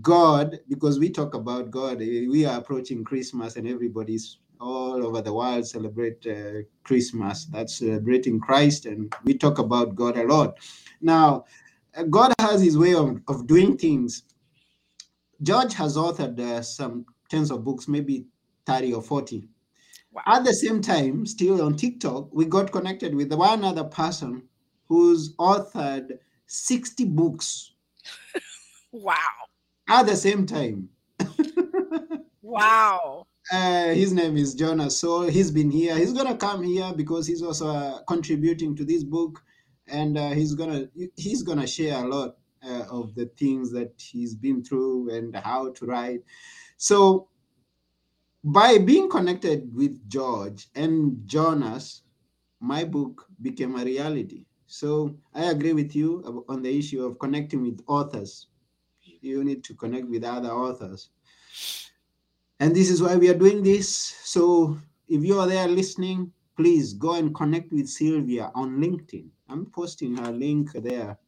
God, 0.00 0.58
because 0.68 0.98
we 0.98 1.10
talk 1.10 1.34
about 1.34 1.70
God, 1.70 2.02
eh, 2.02 2.26
we 2.28 2.44
are 2.44 2.58
approaching 2.58 3.04
Christmas 3.04 3.56
and 3.56 3.68
everybody's 3.68 4.38
all 4.60 5.04
over 5.04 5.20
the 5.20 5.32
world 5.32 5.66
celebrate 5.66 6.26
uh, 6.26 6.62
Christmas. 6.82 7.46
That's 7.46 7.78
celebrating 7.78 8.40
Christ, 8.40 8.86
and 8.86 9.12
we 9.24 9.34
talk 9.34 9.58
about 9.58 9.94
God 9.94 10.16
a 10.16 10.24
lot. 10.24 10.58
Now, 11.00 11.44
uh, 11.96 12.04
God 12.04 12.32
has 12.38 12.62
his 12.62 12.78
way 12.78 12.94
of, 12.94 13.20
of 13.28 13.46
doing 13.46 13.76
things. 13.76 14.22
George 15.42 15.74
has 15.74 15.96
authored 15.96 16.38
uh, 16.40 16.62
some 16.62 17.04
tens 17.28 17.50
of 17.50 17.64
books, 17.64 17.88
maybe 17.88 18.26
30 18.66 18.94
or 18.94 19.02
40. 19.02 19.48
Wow. 20.16 20.22
At 20.26 20.44
the 20.44 20.54
same 20.54 20.80
time, 20.80 21.26
still 21.26 21.62
on 21.62 21.76
TikTok, 21.76 22.28
we 22.32 22.46
got 22.46 22.72
connected 22.72 23.14
with 23.14 23.32
one 23.32 23.62
other 23.64 23.84
person 23.84 24.42
who's 24.88 25.36
authored 25.36 26.18
60 26.46 27.04
books. 27.04 27.72
wow 28.92 29.14
at 29.88 30.06
the 30.06 30.16
same 30.16 30.46
time. 30.46 30.88
wow. 32.42 33.26
Uh, 33.52 33.88
his 33.88 34.12
name 34.12 34.36
is 34.36 34.54
Jonas. 34.54 34.98
So 34.98 35.22
he's 35.22 35.50
been 35.50 35.70
here. 35.70 35.96
He's 35.96 36.12
gonna 36.12 36.36
come 36.36 36.62
here 36.62 36.92
because 36.94 37.26
he's 37.26 37.42
also 37.42 37.68
uh, 37.68 38.02
contributing 38.08 38.74
to 38.76 38.84
this 38.84 39.04
book, 39.04 39.42
and 39.86 40.18
uh, 40.18 40.30
he's 40.30 40.54
gonna 40.54 40.88
he's 41.16 41.42
gonna 41.42 41.66
share 41.66 42.04
a 42.04 42.08
lot 42.08 42.36
uh, 42.64 42.84
of 42.90 43.14
the 43.14 43.26
things 43.38 43.70
that 43.72 43.92
he's 43.98 44.34
been 44.34 44.64
through 44.64 45.10
and 45.10 45.36
how 45.36 45.70
to 45.70 45.86
write. 45.86 46.22
So 46.76 47.28
by 48.46 48.78
being 48.78 49.10
connected 49.10 49.68
with 49.74 50.08
George 50.08 50.68
and 50.74 51.20
Jonas, 51.26 52.02
my 52.60 52.84
book 52.84 53.26
became 53.42 53.76
a 53.76 53.84
reality. 53.84 54.46
So 54.66 55.16
I 55.34 55.50
agree 55.50 55.74
with 55.74 55.94
you 55.94 56.44
on 56.48 56.62
the 56.62 56.78
issue 56.78 57.04
of 57.04 57.18
connecting 57.18 57.62
with 57.62 57.82
authors 57.86 58.46
you 59.26 59.44
need 59.44 59.64
to 59.64 59.74
connect 59.74 60.08
with 60.08 60.24
other 60.24 60.50
authors. 60.50 61.10
And 62.60 62.74
this 62.74 62.88
is 62.88 63.02
why 63.02 63.16
we 63.16 63.28
are 63.28 63.34
doing 63.34 63.62
this. 63.62 63.90
So 64.24 64.78
if 65.08 65.24
you 65.24 65.38
are 65.38 65.46
there 65.46 65.68
listening, 65.68 66.32
please 66.56 66.94
go 66.94 67.14
and 67.14 67.34
connect 67.34 67.72
with 67.72 67.88
Sylvia 67.88 68.50
on 68.54 68.78
LinkedIn. 68.78 69.28
I'm 69.48 69.66
posting 69.66 70.16
her 70.16 70.32
link 70.32 70.72
there. 70.72 71.18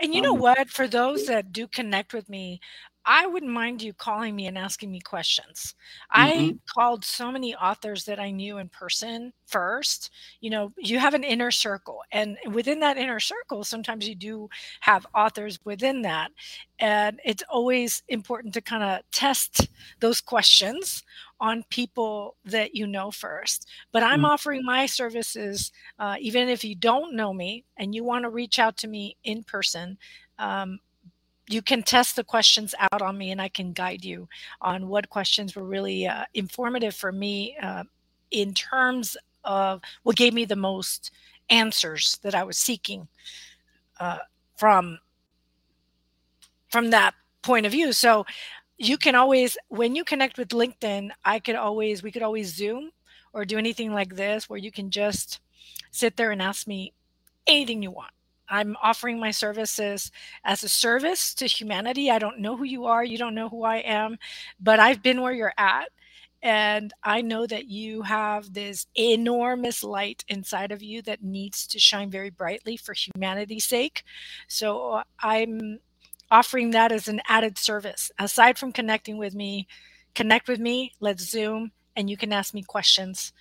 And 0.00 0.14
you 0.14 0.22
know 0.22 0.32
what? 0.32 0.70
For 0.70 0.88
those 0.88 1.26
that 1.26 1.52
do 1.52 1.66
connect 1.66 2.14
with 2.14 2.28
me, 2.30 2.60
I 3.08 3.26
wouldn't 3.26 3.50
mind 3.50 3.80
you 3.80 3.94
calling 3.94 4.36
me 4.36 4.46
and 4.46 4.58
asking 4.58 4.92
me 4.92 5.00
questions. 5.00 5.74
Mm-hmm. 6.14 6.42
I 6.42 6.56
called 6.72 7.06
so 7.06 7.32
many 7.32 7.54
authors 7.54 8.04
that 8.04 8.20
I 8.20 8.30
knew 8.30 8.58
in 8.58 8.68
person 8.68 9.32
first. 9.46 10.10
You 10.42 10.50
know, 10.50 10.72
you 10.76 10.98
have 10.98 11.14
an 11.14 11.24
inner 11.24 11.50
circle, 11.50 12.02
and 12.12 12.36
within 12.52 12.80
that 12.80 12.98
inner 12.98 13.18
circle, 13.18 13.64
sometimes 13.64 14.06
you 14.06 14.14
do 14.14 14.50
have 14.80 15.06
authors 15.14 15.58
within 15.64 16.02
that. 16.02 16.32
And 16.80 17.18
it's 17.24 17.42
always 17.48 18.02
important 18.08 18.52
to 18.54 18.60
kind 18.60 18.82
of 18.82 19.00
test 19.10 19.68
those 20.00 20.20
questions 20.20 21.02
on 21.40 21.64
people 21.70 22.36
that 22.44 22.74
you 22.74 22.86
know 22.86 23.10
first. 23.10 23.66
But 23.90 24.02
I'm 24.02 24.18
mm-hmm. 24.18 24.26
offering 24.26 24.64
my 24.64 24.84
services, 24.84 25.72
uh, 25.98 26.16
even 26.20 26.50
if 26.50 26.62
you 26.62 26.74
don't 26.74 27.16
know 27.16 27.32
me 27.32 27.64
and 27.78 27.94
you 27.94 28.04
want 28.04 28.24
to 28.24 28.30
reach 28.30 28.58
out 28.58 28.76
to 28.78 28.86
me 28.86 29.16
in 29.24 29.44
person. 29.44 29.96
Um, 30.38 30.78
you 31.48 31.62
can 31.62 31.82
test 31.82 32.16
the 32.16 32.24
questions 32.24 32.74
out 32.92 33.02
on 33.02 33.16
me 33.16 33.30
and 33.30 33.40
I 33.40 33.48
can 33.48 33.72
guide 33.72 34.04
you 34.04 34.28
on 34.60 34.88
what 34.88 35.08
questions 35.08 35.56
were 35.56 35.64
really 35.64 36.06
uh, 36.06 36.24
informative 36.34 36.94
for 36.94 37.10
me 37.10 37.56
uh, 37.62 37.84
in 38.30 38.52
terms 38.52 39.16
of 39.44 39.80
what 40.02 40.16
gave 40.16 40.34
me 40.34 40.44
the 40.44 40.56
most 40.56 41.10
answers 41.48 42.18
that 42.22 42.34
I 42.34 42.44
was 42.44 42.58
seeking 42.58 43.08
uh, 43.98 44.18
from 44.56 44.98
from 46.70 46.90
that 46.90 47.14
point 47.40 47.64
of 47.64 47.72
view. 47.72 47.92
So 47.92 48.26
you 48.76 48.98
can 48.98 49.14
always 49.14 49.56
when 49.68 49.96
you 49.96 50.04
connect 50.04 50.36
with 50.36 50.48
LinkedIn, 50.50 51.10
I 51.24 51.38
could 51.38 51.56
always 51.56 52.02
we 52.02 52.12
could 52.12 52.22
always 52.22 52.54
Zoom 52.54 52.90
or 53.32 53.46
do 53.46 53.56
anything 53.56 53.92
like 53.92 54.16
this 54.16 54.48
where 54.48 54.58
you 54.58 54.70
can 54.70 54.90
just 54.90 55.40
sit 55.90 56.16
there 56.16 56.30
and 56.30 56.42
ask 56.42 56.66
me 56.66 56.92
anything 57.46 57.82
you 57.82 57.90
want 57.90 58.12
I'm 58.48 58.76
offering 58.82 59.18
my 59.18 59.30
services 59.30 60.10
as 60.44 60.64
a 60.64 60.68
service 60.68 61.34
to 61.34 61.46
humanity. 61.46 62.10
I 62.10 62.18
don't 62.18 62.40
know 62.40 62.56
who 62.56 62.64
you 62.64 62.86
are, 62.86 63.04
you 63.04 63.18
don't 63.18 63.34
know 63.34 63.48
who 63.48 63.64
I 63.64 63.76
am, 63.78 64.18
but 64.60 64.80
I've 64.80 65.02
been 65.02 65.20
where 65.20 65.32
you're 65.32 65.54
at. 65.58 65.88
And 66.40 66.92
I 67.02 67.20
know 67.20 67.46
that 67.48 67.66
you 67.66 68.02
have 68.02 68.52
this 68.54 68.86
enormous 68.96 69.82
light 69.82 70.24
inside 70.28 70.70
of 70.70 70.82
you 70.82 71.02
that 71.02 71.22
needs 71.22 71.66
to 71.66 71.80
shine 71.80 72.10
very 72.10 72.30
brightly 72.30 72.76
for 72.76 72.94
humanity's 72.94 73.64
sake. 73.64 74.04
So 74.46 75.02
I'm 75.20 75.80
offering 76.30 76.70
that 76.70 76.92
as 76.92 77.08
an 77.08 77.20
added 77.28 77.58
service. 77.58 78.12
Aside 78.18 78.56
from 78.56 78.72
connecting 78.72 79.18
with 79.18 79.34
me, 79.34 79.66
connect 80.14 80.48
with 80.48 80.60
me, 80.60 80.92
let's 81.00 81.28
Zoom, 81.28 81.72
and 81.96 82.08
you 82.08 82.16
can 82.16 82.32
ask 82.32 82.54
me 82.54 82.62
questions 82.62 83.32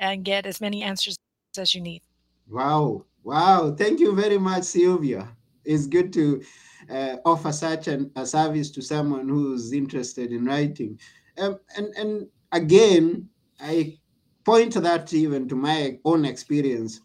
and 0.00 0.24
get 0.24 0.44
as 0.44 0.60
many 0.60 0.82
answers 0.82 1.16
as 1.56 1.74
you 1.74 1.80
need. 1.80 2.02
Wow. 2.48 3.04
Wow. 3.22 3.74
Thank 3.76 4.00
you 4.00 4.14
very 4.14 4.38
much, 4.38 4.64
Sylvia. 4.64 5.28
It's 5.64 5.86
good 5.86 6.12
to 6.14 6.42
uh, 6.90 7.16
offer 7.24 7.52
such 7.52 7.88
an, 7.88 8.10
a 8.16 8.24
service 8.24 8.70
to 8.72 8.82
someone 8.82 9.28
who's 9.28 9.72
interested 9.72 10.32
in 10.32 10.44
writing. 10.46 10.98
Um, 11.38 11.58
and, 11.76 11.88
and 11.96 12.28
again, 12.52 13.28
I 13.60 13.98
point 14.44 14.74
that 14.74 15.12
even 15.12 15.48
to 15.48 15.56
my 15.56 15.98
own 16.04 16.24
experience. 16.24 17.00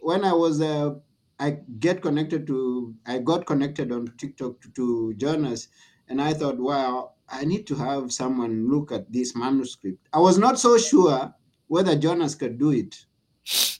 When 0.00 0.24
I 0.24 0.32
was, 0.32 0.60
uh, 0.60 0.94
I 1.38 1.58
get 1.78 2.02
connected 2.02 2.46
to, 2.48 2.94
I 3.06 3.18
got 3.18 3.46
connected 3.46 3.92
on 3.92 4.12
TikTok 4.18 4.60
to, 4.62 4.70
to 4.70 5.14
Jonas, 5.16 5.68
and 6.08 6.20
I 6.20 6.32
thought, 6.32 6.58
wow, 6.58 7.12
I 7.28 7.44
need 7.44 7.66
to 7.68 7.74
have 7.76 8.12
someone 8.12 8.68
look 8.68 8.90
at 8.92 9.10
this 9.12 9.36
manuscript. 9.36 10.08
I 10.12 10.18
was 10.18 10.36
not 10.38 10.58
so 10.58 10.76
sure 10.78 11.32
whether 11.68 11.94
Jonas 11.96 12.34
could 12.34 12.58
do 12.58 12.72
it. 12.72 13.06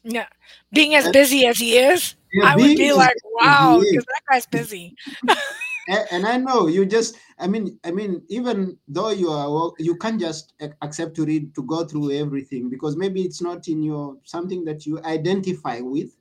Yeah, 0.02 0.26
being 0.72 0.94
as 0.94 1.08
busy 1.10 1.46
as 1.46 1.58
he 1.58 1.78
is, 1.78 2.16
yeah, 2.32 2.52
I 2.52 2.56
would 2.56 2.76
be 2.76 2.92
like, 2.92 3.16
wow, 3.24 3.80
because 3.80 4.04
that 4.04 4.22
guy's 4.30 4.46
busy. 4.46 4.94
and, 5.88 6.06
and, 6.10 6.26
I 6.26 6.36
know 6.36 6.68
you 6.68 6.86
just, 6.86 7.16
I 7.38 7.46
mean, 7.46 7.78
I 7.84 7.90
mean, 7.90 8.22
even 8.28 8.78
though 8.88 9.10
you 9.10 9.30
are, 9.30 9.72
you 9.78 9.96
can't 9.96 10.20
just 10.20 10.54
accept 10.82 11.16
to 11.16 11.24
read 11.24 11.54
to 11.54 11.62
go 11.64 11.84
through 11.84 12.12
everything 12.12 12.70
because 12.70 12.96
maybe 12.96 13.22
it's 13.22 13.42
not 13.42 13.68
in 13.68 13.82
your 13.82 14.16
something 14.24 14.64
that 14.64 14.86
you 14.86 15.00
identify 15.04 15.80
with. 15.80 16.16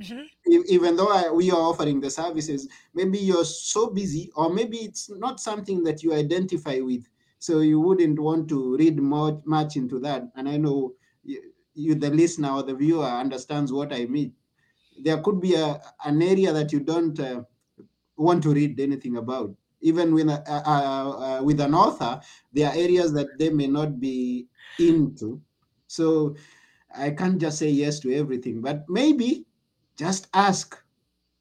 Mm-hmm. 0.00 0.62
Even 0.68 0.96
though 0.96 1.12
I, 1.12 1.30
we 1.30 1.50
are 1.50 1.60
offering 1.60 2.00
the 2.00 2.10
services, 2.10 2.68
maybe 2.94 3.18
you're 3.18 3.44
so 3.44 3.90
busy, 3.90 4.30
or 4.34 4.52
maybe 4.52 4.78
it's 4.78 5.10
not 5.10 5.40
something 5.40 5.84
that 5.84 6.02
you 6.02 6.14
identify 6.14 6.78
with, 6.80 7.06
so 7.38 7.60
you 7.60 7.80
wouldn't 7.80 8.18
want 8.18 8.48
to 8.48 8.76
read 8.78 8.98
more 8.98 9.42
much 9.44 9.76
into 9.76 9.98
that. 10.00 10.22
And 10.36 10.48
I 10.48 10.56
know 10.56 10.94
you, 11.80 11.94
the 11.94 12.10
listener 12.10 12.50
or 12.50 12.62
the 12.62 12.74
viewer, 12.74 13.04
understands 13.06 13.72
what 13.72 13.92
I 13.92 14.06
mean. 14.06 14.34
There 15.02 15.20
could 15.22 15.40
be 15.40 15.54
a, 15.54 15.80
an 16.04 16.22
area 16.22 16.52
that 16.52 16.72
you 16.72 16.80
don't 16.80 17.18
uh, 17.18 17.42
want 18.16 18.42
to 18.44 18.52
read 18.52 18.78
anything 18.80 19.16
about. 19.16 19.54
Even 19.80 20.12
with 20.14 20.28
a, 20.28 20.42
uh, 20.50 21.40
with 21.42 21.58
an 21.60 21.74
author, 21.74 22.20
there 22.52 22.68
are 22.68 22.76
areas 22.76 23.12
that 23.14 23.38
they 23.38 23.48
may 23.50 23.66
not 23.66 23.98
be 23.98 24.46
into. 24.78 25.40
So 25.86 26.36
I 26.94 27.10
can't 27.10 27.40
just 27.40 27.58
say 27.58 27.70
yes 27.70 27.98
to 28.00 28.14
everything, 28.14 28.60
but 28.60 28.84
maybe 28.88 29.46
just 29.96 30.28
ask. 30.34 30.82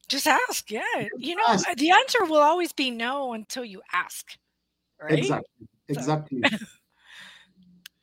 Just 0.08 0.28
ask, 0.28 0.72
yeah. 0.72 0.82
Just 0.96 1.12
you 1.18 1.36
know, 1.36 1.44
ask. 1.48 1.68
the 1.76 1.92
answer 1.92 2.24
will 2.26 2.42
always 2.42 2.72
be 2.72 2.92
no 2.92 3.34
until 3.34 3.66
you 3.66 3.82
ask. 3.92 4.38
Right? 5.02 5.20
Exactly. 5.20 5.68
Exactly. 5.88 6.44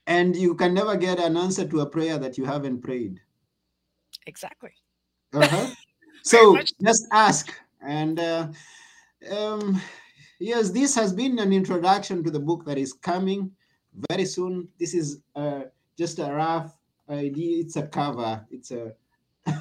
And 0.07 0.37
you 0.37 0.55
can 0.55 0.75
never 0.75 0.97
get 0.97 1.19
an 1.19 1.37
answer 1.37 1.66
to 1.66 1.81
a 1.81 1.87
prayer 1.87 2.19
that 2.19 2.38
you 2.38 2.45
haven't 2.45 2.81
prayed. 2.83 3.21
Exactly. 4.27 4.71
Uh-huh. 5.33 5.66
so 6.23 6.59
just 6.83 7.07
ask. 7.12 7.53
And 7.83 8.21
uh, 8.21 8.49
um, 9.31 9.81
yes, 10.38 10.71
this 10.71 10.95
has 10.95 11.12
been 11.12 11.38
an 11.38 11.53
introduction 11.53 12.23
to 12.25 12.31
the 12.31 12.40
book 12.40 12.64
that 12.66 12.79
is 12.79 12.92
coming 12.92 13.51
very 14.11 14.25
soon. 14.25 14.69
This 14.79 14.95
is 14.95 15.21
uh, 15.35 15.62
just 15.97 16.19
a 16.19 16.33
rough 16.33 16.77
idea. 17.09 17.62
It's 17.62 17.77
a 17.77 17.87
cover. 17.87 18.45
It's 18.51 18.71
a 18.71 18.92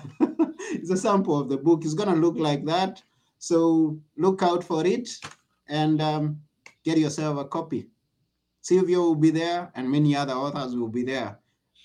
it's 0.72 0.90
a 0.90 0.98
sample 0.98 1.40
of 1.40 1.50
the 1.50 1.58
book. 1.58 1.84
It's 1.84 1.94
gonna 1.94 2.16
look 2.16 2.38
like 2.38 2.66
that. 2.66 3.02
So 3.38 4.00
look 4.18 4.42
out 4.42 4.64
for 4.64 4.86
it 4.86 5.10
and 5.68 6.02
um, 6.02 6.42
get 6.84 6.98
yourself 6.98 7.38
a 7.38 7.46
copy. 7.46 7.88
Sylvia 8.66 8.98
will 8.98 9.14
be 9.14 9.30
there, 9.30 9.72
and 9.76 9.88
many 9.88 10.16
other 10.16 10.34
authors 10.34 10.76
will 10.76 10.90
be 10.90 11.04
there, 11.04 11.38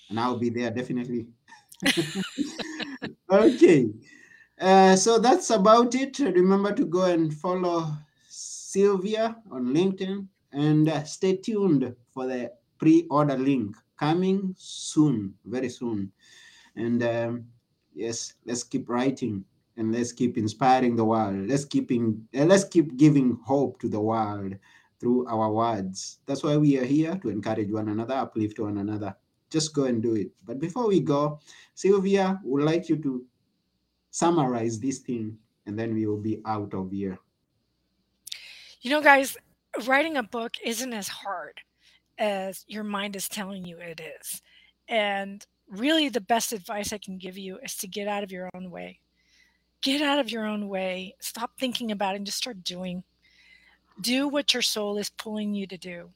and 0.09 0.19
I'll 0.19 0.39
be 0.39 0.49
there 0.49 0.71
definitely. 0.71 1.27
okay, 3.31 3.91
uh, 4.59 4.95
so 4.95 5.19
that's 5.19 5.51
about 5.51 5.93
it. 5.93 6.17
Remember 6.17 6.73
to 6.73 6.87
go 6.87 7.03
and 7.03 7.31
follow 7.31 7.85
Sylvia 8.27 9.35
on 9.51 9.75
LinkedIn, 9.75 10.25
and 10.53 10.89
uh, 10.89 11.03
stay 11.03 11.35
tuned 11.35 11.95
for 12.11 12.25
the 12.25 12.51
pre-order 12.79 13.37
link 13.37 13.75
coming 13.95 14.55
soon, 14.57 15.35
very 15.45 15.69
soon. 15.69 16.11
And 16.75 17.03
um, 17.03 17.45
yes, 17.93 18.33
let's 18.47 18.63
keep 18.63 18.89
writing 18.89 19.45
and 19.77 19.93
let's 19.93 20.11
keep 20.11 20.35
inspiring 20.35 20.95
the 20.95 21.05
world. 21.05 21.47
Let's 21.47 21.65
keeping 21.65 22.27
uh, 22.35 22.45
let's 22.45 22.63
keep 22.63 22.97
giving 22.97 23.37
hope 23.45 23.79
to 23.81 23.87
the 23.87 24.01
world 24.01 24.55
through 25.01 25.25
our 25.27 25.51
words. 25.51 26.19
That's 26.27 26.43
why 26.43 26.55
we 26.57 26.77
are 26.77 26.85
here 26.85 27.15
to 27.15 27.29
encourage 27.29 27.71
one 27.71 27.89
another, 27.89 28.13
uplift 28.13 28.59
one 28.59 28.77
another. 28.77 29.15
Just 29.49 29.73
go 29.73 29.85
and 29.85 30.01
do 30.01 30.13
it. 30.13 30.29
But 30.45 30.59
before 30.59 30.87
we 30.87 30.99
go, 30.99 31.39
Sylvia 31.73 32.39
would 32.43 32.63
like 32.63 32.87
you 32.87 32.97
to 32.97 33.25
summarize 34.11 34.79
this 34.79 34.99
thing 34.99 35.37
and 35.65 35.77
then 35.77 35.95
we 35.95 36.05
will 36.05 36.21
be 36.21 36.39
out 36.45 36.73
of 36.75 36.91
here. 36.91 37.17
You 38.81 38.91
know, 38.91 39.01
guys, 39.01 39.35
writing 39.85 40.17
a 40.17 40.23
book 40.23 40.53
isn't 40.63 40.93
as 40.93 41.07
hard 41.07 41.59
as 42.19 42.63
your 42.67 42.83
mind 42.83 43.15
is 43.15 43.27
telling 43.27 43.65
you 43.65 43.77
it 43.79 43.99
is. 44.21 44.41
And 44.87 45.43
really 45.67 46.09
the 46.09 46.21
best 46.21 46.53
advice 46.53 46.93
I 46.93 46.99
can 46.99 47.17
give 47.17 47.37
you 47.37 47.57
is 47.63 47.75
to 47.77 47.87
get 47.87 48.07
out 48.07 48.23
of 48.23 48.31
your 48.31 48.49
own 48.53 48.69
way. 48.69 48.99
Get 49.81 50.03
out 50.03 50.19
of 50.19 50.29
your 50.29 50.45
own 50.45 50.67
way. 50.67 51.15
Stop 51.19 51.57
thinking 51.59 51.91
about 51.91 52.13
it 52.13 52.17
and 52.17 52.25
just 52.25 52.37
start 52.37 52.63
doing. 52.63 53.03
Do 53.99 54.27
what 54.27 54.53
your 54.53 54.63
soul 54.63 54.97
is 54.97 55.09
pulling 55.09 55.53
you 55.53 55.67
to 55.67 55.77
do 55.77 56.11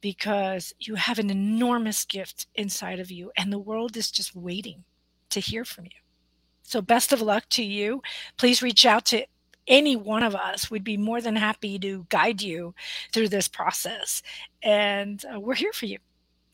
because 0.00 0.72
you 0.78 0.94
have 0.94 1.18
an 1.18 1.30
enormous 1.30 2.04
gift 2.04 2.46
inside 2.54 3.00
of 3.00 3.10
you 3.10 3.30
and 3.36 3.52
the 3.52 3.58
world 3.58 3.96
is 3.96 4.10
just 4.10 4.34
waiting 4.34 4.84
to 5.30 5.40
hear 5.40 5.64
from 5.64 5.84
you. 5.84 6.00
So, 6.62 6.80
best 6.80 7.12
of 7.12 7.20
luck 7.20 7.44
to 7.50 7.64
you. 7.64 8.02
Please 8.36 8.62
reach 8.62 8.86
out 8.86 9.04
to 9.06 9.26
any 9.66 9.96
one 9.96 10.22
of 10.22 10.34
us. 10.34 10.70
We'd 10.70 10.84
be 10.84 10.96
more 10.96 11.20
than 11.20 11.36
happy 11.36 11.78
to 11.78 12.06
guide 12.08 12.42
you 12.42 12.74
through 13.12 13.28
this 13.28 13.48
process. 13.48 14.22
And 14.62 15.24
uh, 15.24 15.40
we're 15.40 15.54
here 15.54 15.72
for 15.72 15.86
you. 15.86 15.98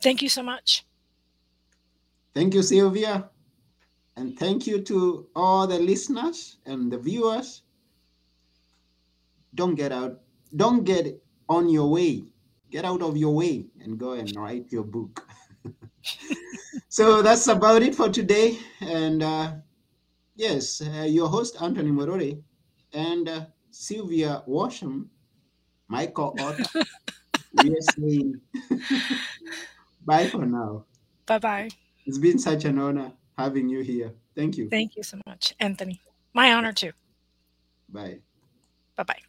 Thank 0.03 0.23
you 0.23 0.29
so 0.29 0.43
much. 0.43 0.85
Thank 2.35 2.55
you, 2.55 2.63
Sylvia. 2.63 3.31
And 4.17 4.39
thank 4.39 4.67
you 4.67 4.81
to 4.83 5.27
all 5.35 5.67
the 5.67 5.79
listeners 5.79 6.59
and 6.67 6.91
the 6.91 6.99
viewers. 6.99 7.63
Don't 9.55 9.75
get 9.75 9.93
out, 9.93 10.21
don't 10.55 10.85
get 10.85 11.21
on 11.49 11.69
your 11.69 11.91
way. 11.91 12.25
Get 12.71 12.85
out 12.85 13.03
of 13.03 13.17
your 13.17 13.35
way 13.35 13.67
and 13.81 13.99
go 13.99 14.13
and 14.13 14.35
write 14.37 14.71
your 14.71 14.83
book. 14.85 15.27
so 16.89 17.23
that's 17.23 17.47
about 17.49 17.83
it 17.83 17.95
for 17.95 18.09
today. 18.09 18.59
And 18.81 19.23
uh, 19.23 19.53
yes, 20.35 20.81
uh, 20.83 21.03
your 21.03 21.29
host, 21.29 21.57
Anthony 21.61 21.91
Morore, 21.91 22.39
and 22.93 23.29
uh, 23.29 23.47
Sylvia 23.71 24.43
Worsham, 24.49 25.07
my 25.89 26.07
co 26.07 26.35
author, 26.39 26.85
we 27.55 27.71
are 27.71 27.81
saying 27.81 28.41
bye 30.05 30.29
for 30.29 30.45
now. 30.45 30.85
Bye 31.27 31.39
bye. 31.39 31.69
It's 32.05 32.19
been 32.19 32.39
such 32.39 32.65
an 32.65 32.79
honor 32.79 33.13
having 33.39 33.69
you 33.69 33.81
here. 33.81 34.15
Thank 34.35 34.57
you. 34.57 34.69
Thank 34.69 34.97
you 34.97 35.03
so 35.03 35.21
much, 35.27 35.55
Anthony. 35.61 36.01
My 36.35 36.53
honor 36.53 36.73
too. 36.73 36.93
Bye. 37.89 38.19
Bye 38.97 39.05
bye. 39.05 39.26